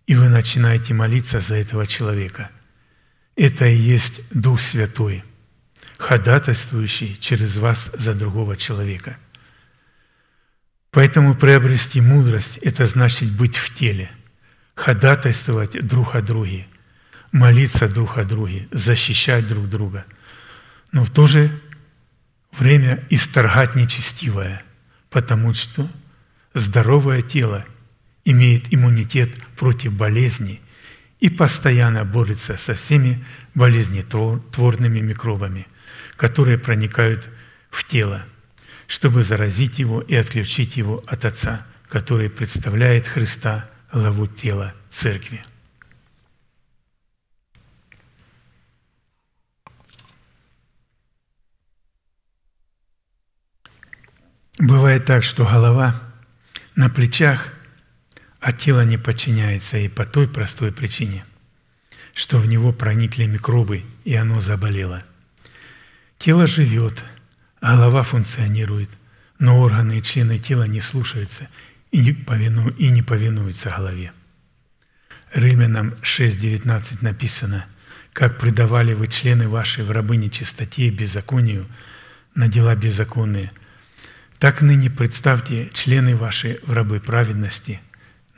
[0.08, 2.50] и вы начинаете молиться за этого человека.
[3.36, 5.22] Это и есть Дух Святой,
[5.98, 9.16] ходатайствующий через вас за другого человека–
[10.90, 14.10] Поэтому приобрести мудрость– это значит быть в теле,
[14.74, 16.66] ходатайствовать друг о друге,
[17.30, 20.06] молиться друг о друге, защищать друг друга,
[20.92, 21.50] но в то же
[22.52, 24.62] время исторгать нечестивое,
[25.10, 25.88] потому что
[26.54, 27.66] здоровое тело
[28.30, 30.60] имеет иммунитет против болезней
[31.20, 33.24] и постоянно борется со всеми
[33.54, 35.66] болезнетворными микробами,
[36.16, 37.28] которые проникают
[37.70, 38.24] в тело–
[38.88, 45.44] чтобы заразить его и отключить его от Отца, который представляет Христа, главу тела Церкви.
[54.58, 55.94] Бывает так, что голова
[56.74, 57.52] на плечах,
[58.48, 61.22] а тело не подчиняется и по той простой причине,
[62.14, 65.04] что в него проникли микробы, и оно заболело.
[66.16, 67.04] Тело живет–
[67.60, 68.88] Голова функционирует,
[69.38, 71.48] но органы и члены тела не слушаются
[71.90, 74.12] и не, повину, и не повинуется голове.
[75.34, 77.66] Римлянам 6.19 написано,
[78.12, 81.66] «Как предавали вы члены ваши в рабы нечистоте и беззаконию
[82.34, 83.50] на дела беззаконные,
[84.38, 87.80] так ныне представьте члены ваши в рабы праведности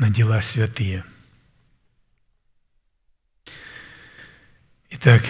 [0.01, 1.05] на дела святые».
[4.91, 5.23] Итак,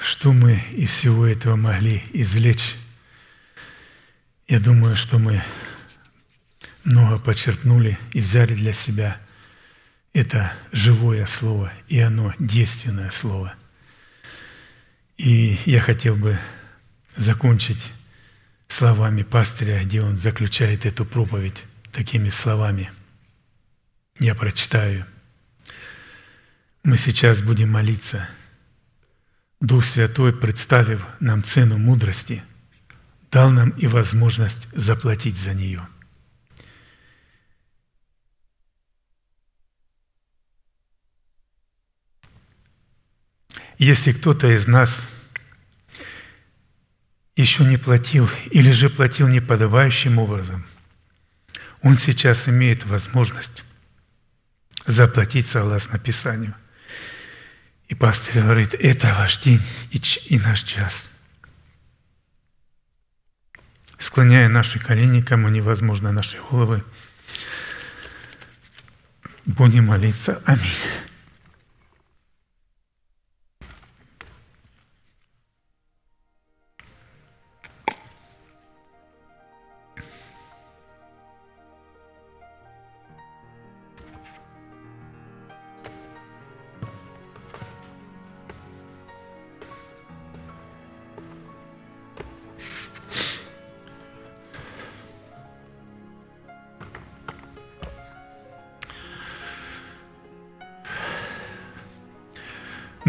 [0.00, 2.74] что мы из всего этого могли извлечь?
[4.48, 5.40] Я думаю, что мы
[6.82, 9.16] много подчеркнули и взяли для себя–
[10.12, 13.54] это живое слово, и оно действенное слово.
[15.18, 16.38] И я хотел бы
[17.16, 17.92] закончить
[18.66, 21.62] словами пастыря, где он заключает эту проповедь
[21.92, 22.90] такими словами.
[24.20, 25.04] Я прочитаю.
[26.84, 28.28] Мы сейчас будем молиться.
[29.60, 32.44] Дух Святой, представив нам цену мудрости,
[33.32, 35.84] дал нам и возможность заплатить за нее–
[43.80, 45.06] Если кто-то из нас
[47.34, 50.66] еще не платил или же платил неподобающим образом,
[51.80, 53.64] он сейчас имеет возможность
[54.86, 56.54] заплатить согласно Писанию.
[57.88, 61.10] И пастор говорит, это ваш день и, и наш час.
[63.98, 66.84] Склоняя наши колени, кому невозможно наши головы,
[69.44, 70.40] будем молиться.
[70.46, 70.62] Аминь.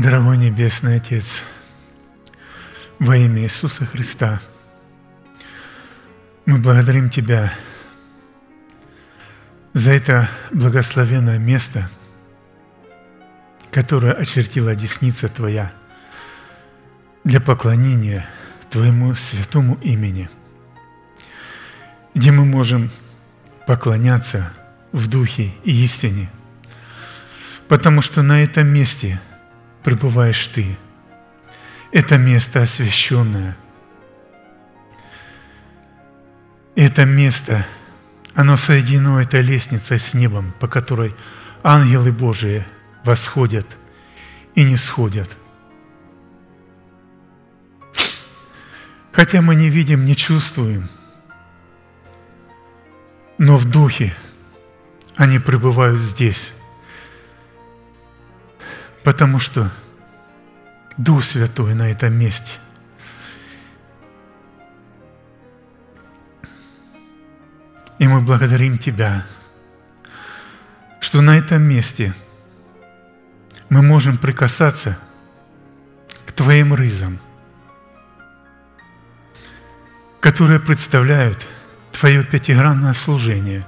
[0.01, 1.43] Дорогой Небесный Отец,
[2.97, 4.41] во имя Иисуса Христа,
[6.47, 7.53] мы благодарим Тебя
[9.73, 11.87] за это благословенное место,
[13.69, 15.71] которое очертила десница Твоя
[17.23, 18.25] для поклонения
[18.71, 20.31] Твоему святому имени,
[22.15, 22.89] где мы можем
[23.67, 24.51] поклоняться
[24.93, 26.31] в духе и истине,
[27.67, 29.21] потому что на этом месте–
[29.83, 30.77] пребываешь Ты.
[31.91, 33.57] Это место освященное.
[36.75, 37.65] Это место,
[38.33, 41.13] оно соединено этой лестницей с небом, по которой
[41.63, 42.65] ангелы Божии
[43.03, 43.67] восходят
[44.55, 45.37] и не сходят.
[49.11, 50.87] Хотя мы не видим, не чувствуем,
[53.37, 54.15] но в духе
[55.15, 56.53] они пребывают здесь,
[59.03, 59.71] Потому что
[60.97, 62.59] Дух Святой на этом месте.
[67.97, 69.25] И мы благодарим Тебя,
[70.99, 72.13] что на этом месте
[73.69, 74.97] мы можем прикасаться
[76.25, 77.19] к Твоим рызам,
[80.19, 81.47] которые представляют
[81.91, 83.65] Твое пятигранное служение,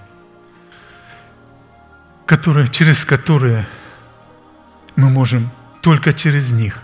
[2.27, 3.67] которое, через которое–
[4.95, 5.51] мы можем
[5.81, 6.81] только через них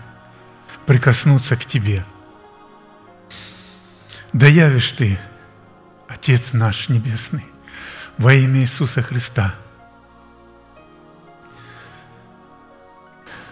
[0.86, 2.04] прикоснуться к Тебе.
[4.32, 5.18] Да явишь Ты,
[6.08, 7.44] Отец наш Небесный,
[8.18, 9.54] во имя Иисуса Христа,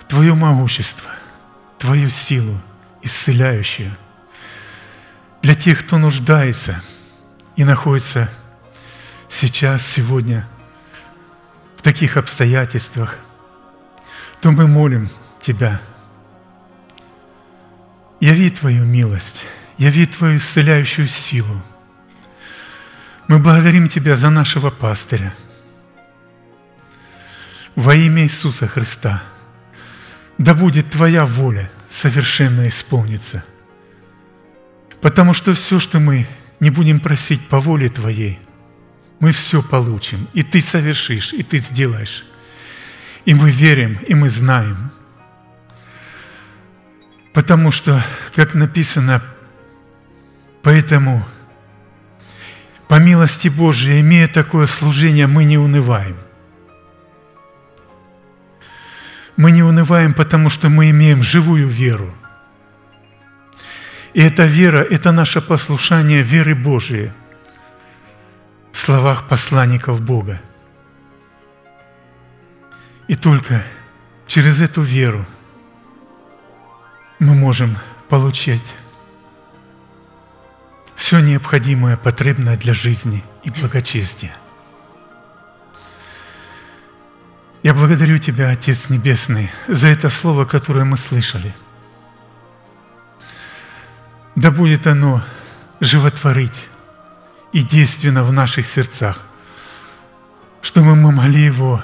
[0.09, 1.11] Твое могущество,
[1.79, 2.61] Твою силу
[3.03, 3.97] исцеляющую
[5.43, 6.83] для тех, кто нуждается
[7.55, 8.29] и находится
[9.29, 10.49] сейчас, сегодня
[11.77, 13.19] в таких обстоятельствах–
[14.41, 15.09] то мы молим
[15.41, 15.81] Тебя.
[18.21, 19.45] Яви Твою милость,
[19.79, 21.63] яви Твою исцеляющую силу.
[23.29, 25.35] Мы благодарим Тебя за нашего пастыря.
[27.77, 29.23] Во имя Иисуса Христа,
[30.39, 33.45] да будет Твоя воля совершенно исполниться.
[35.01, 36.27] Потому что все, что мы
[36.59, 38.41] не будем просить по воле Твоей,
[39.21, 42.25] мы все получим, и Ты совершишь, и Ты сделаешь.
[43.29, 44.91] И мы верим, и мы знаем.
[47.35, 48.03] Потому что,
[48.35, 49.23] как написано,
[50.63, 51.23] поэтому,
[52.89, 56.17] по милости Божией, имея такое служение, мы не унываем.
[59.37, 62.15] Мы не унываем, потому что мы имеем живую веру.
[64.15, 67.11] И эта вера– это наше послушание веры Божией.
[68.73, 70.41] словах посланников Бога.
[73.09, 73.65] И только
[74.27, 75.27] через эту веру
[77.19, 77.77] мы можем
[78.09, 78.75] получить
[80.95, 84.37] все необходимое, потребное для жизни и благочестия.
[87.63, 91.55] Я благодарю Тебя, Отец Небесный, за это слово, которое мы слышали.
[94.37, 95.23] Да будет оно
[95.81, 96.69] животворить
[97.53, 99.23] и действенно в наших сердцах,
[100.61, 101.83] чтобы мы могли его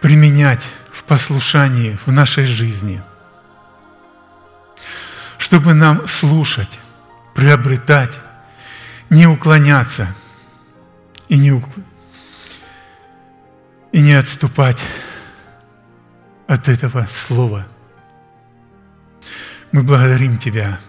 [0.00, 3.02] применять в послушании в нашей жизни,
[5.38, 6.78] чтобы нам слушать,
[7.34, 8.18] приобретать,
[9.10, 10.14] не уклоняться
[11.28, 11.64] и не, ук...
[13.92, 14.82] и не отступать
[16.46, 17.66] от этого слова.
[19.72, 20.80] Мы благодарим Тебя.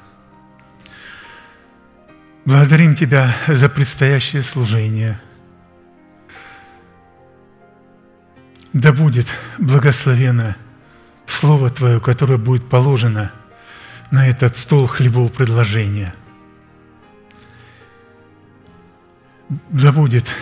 [2.45, 5.19] Благодарим Тебя за предстоящее служение.
[8.73, 9.27] Да будет
[9.57, 10.55] благословено
[11.25, 13.31] Слово Твое, которое будет положено
[14.11, 16.13] на этот стол хлебов предложения.
[19.69, 20.35] Да будет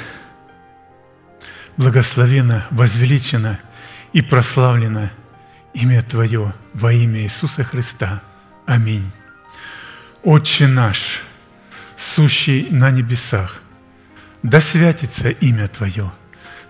[1.78, 3.60] благословено, возвеличено
[4.14, 5.10] и прославлено
[5.74, 8.22] имя Твое во имя Иисуса Христа.
[8.66, 9.10] Аминь.
[10.24, 11.22] Отче наш–
[11.98, 13.62] сущий на небесах,
[14.44, 16.12] да святится имя Твое,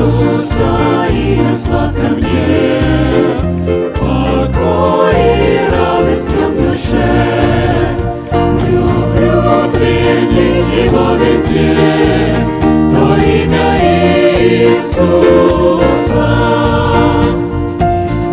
[0.00, 2.80] Иисуса имя сладко мне,
[3.94, 7.96] покой и радость в душе.
[8.32, 11.74] Люблю твердить его везде,
[12.90, 13.68] то имя
[14.40, 16.28] Иисуса.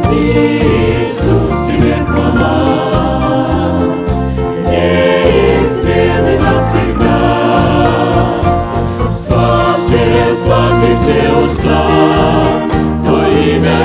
[0.10, 2.77] Иисус, тебе хвала,
[10.78, 11.82] Славьте все уста,
[13.04, 13.80] то имя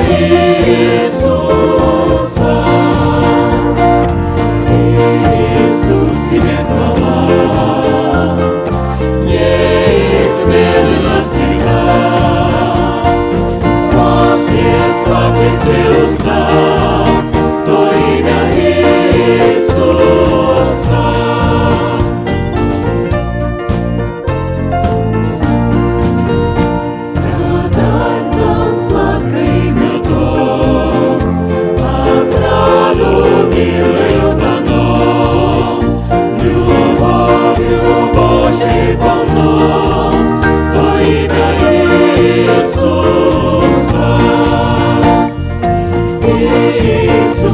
[1.09, 1.47] Иисуса.
[4.69, 8.36] Иисус, тебе хвала,
[9.24, 11.82] неизменно навсегда.
[13.89, 14.69] Славьте,
[15.02, 16.40] славьте все уста,
[17.64, 17.77] то
[18.19, 18.40] имя
[19.56, 20.02] Иисуса.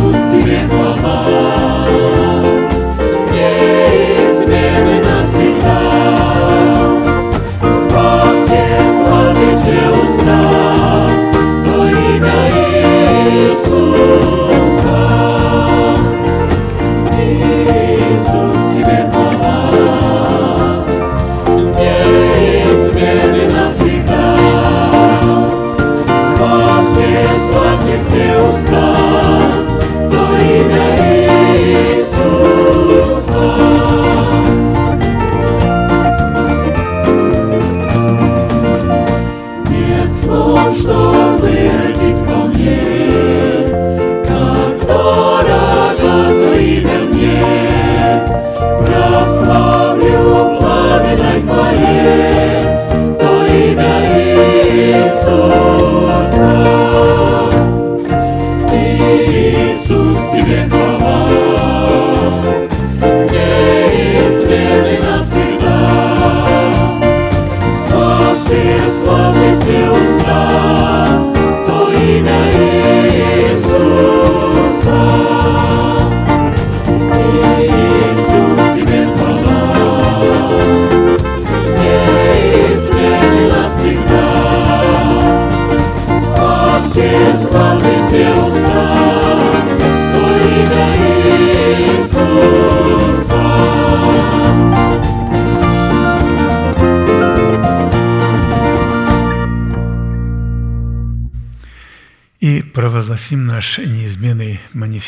[0.09, 0.78] Иисус, тебе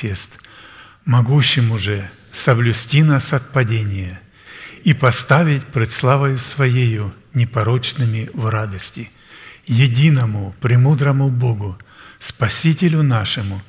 [0.00, 0.40] манифест,
[1.04, 4.20] могущим уже соблюсти нас от падения
[4.84, 9.10] и поставить пред славою Своею непорочными в радости,
[9.66, 11.78] единому, премудрому Богу,
[12.18, 13.62] Спасителю нашему,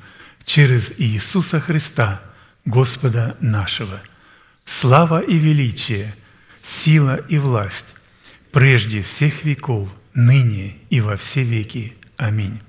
[0.44, 2.20] через Иисуса Христа,
[2.64, 4.00] Господа нашего.
[4.64, 6.14] Слава и величие,
[6.62, 7.86] сила и власть
[8.52, 11.94] прежде всех веков, ныне и во все веки.
[12.16, 12.60] Аминь.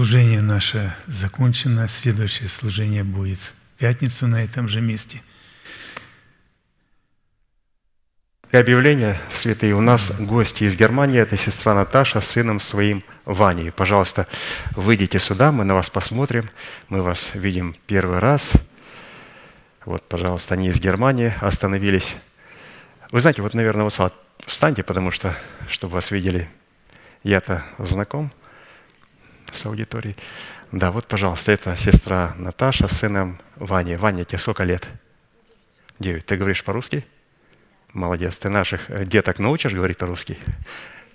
[0.00, 1.86] Служение наше закончено.
[1.86, 5.20] Следующее служение будет в пятницу на этом же месте.
[8.50, 13.72] И объявление, святые, у нас гости из Германии, это сестра Наташа с сыном своим Ваней.
[13.72, 14.26] Пожалуйста,
[14.74, 16.48] выйдите сюда, мы на вас посмотрим,
[16.88, 18.54] мы вас видим первый раз.
[19.84, 22.16] Вот, пожалуйста, они из Германии остановились.
[23.10, 24.14] Вы знаете, вот, наверное, вот
[24.46, 25.36] встаньте, потому что,
[25.68, 26.48] чтобы вас видели,
[27.22, 28.32] я-то знаком
[29.54, 30.16] с аудиторией.
[30.72, 33.96] Да, вот, пожалуйста, это сестра Наташа с сыном Ваней.
[33.96, 34.88] Ваня, тебе сколько лет?
[35.98, 36.26] Девять.
[36.26, 37.04] Ты говоришь по-русски?
[37.92, 38.36] Молодец.
[38.36, 40.38] Ты наших э, деток научишь говорить по-русски?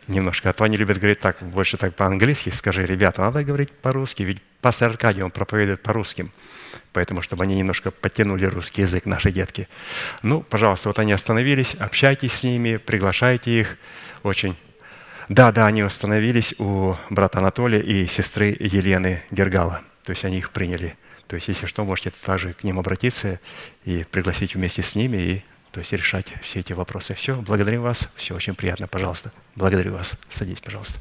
[0.08, 0.50] Немножко.
[0.50, 2.50] А то они любят говорить так, больше так по-английски.
[2.50, 6.30] Скажи, ребята, надо говорить по-русски, ведь пастор Аркадий, он проповедует по-русски.
[6.92, 9.68] Поэтому, чтобы они немножко подтянули русский язык, наши детки.
[10.22, 13.78] Ну, пожалуйста, вот они остановились, общайтесь с ними, приглашайте их.
[14.24, 14.56] Очень
[15.30, 19.82] да, да, они остановились у брата Анатолия и сестры Елены Гергала.
[20.04, 20.96] То есть они их приняли.
[21.28, 23.40] То есть, если что, можете также к ним обратиться
[23.84, 27.16] и пригласить вместе с ними и то есть решать все эти вопросы.
[27.16, 28.08] Все, благодарим вас.
[28.16, 29.34] Все очень приятно, пожалуйста.
[29.56, 30.16] Благодарю вас.
[30.30, 31.00] Садитесь, пожалуйста.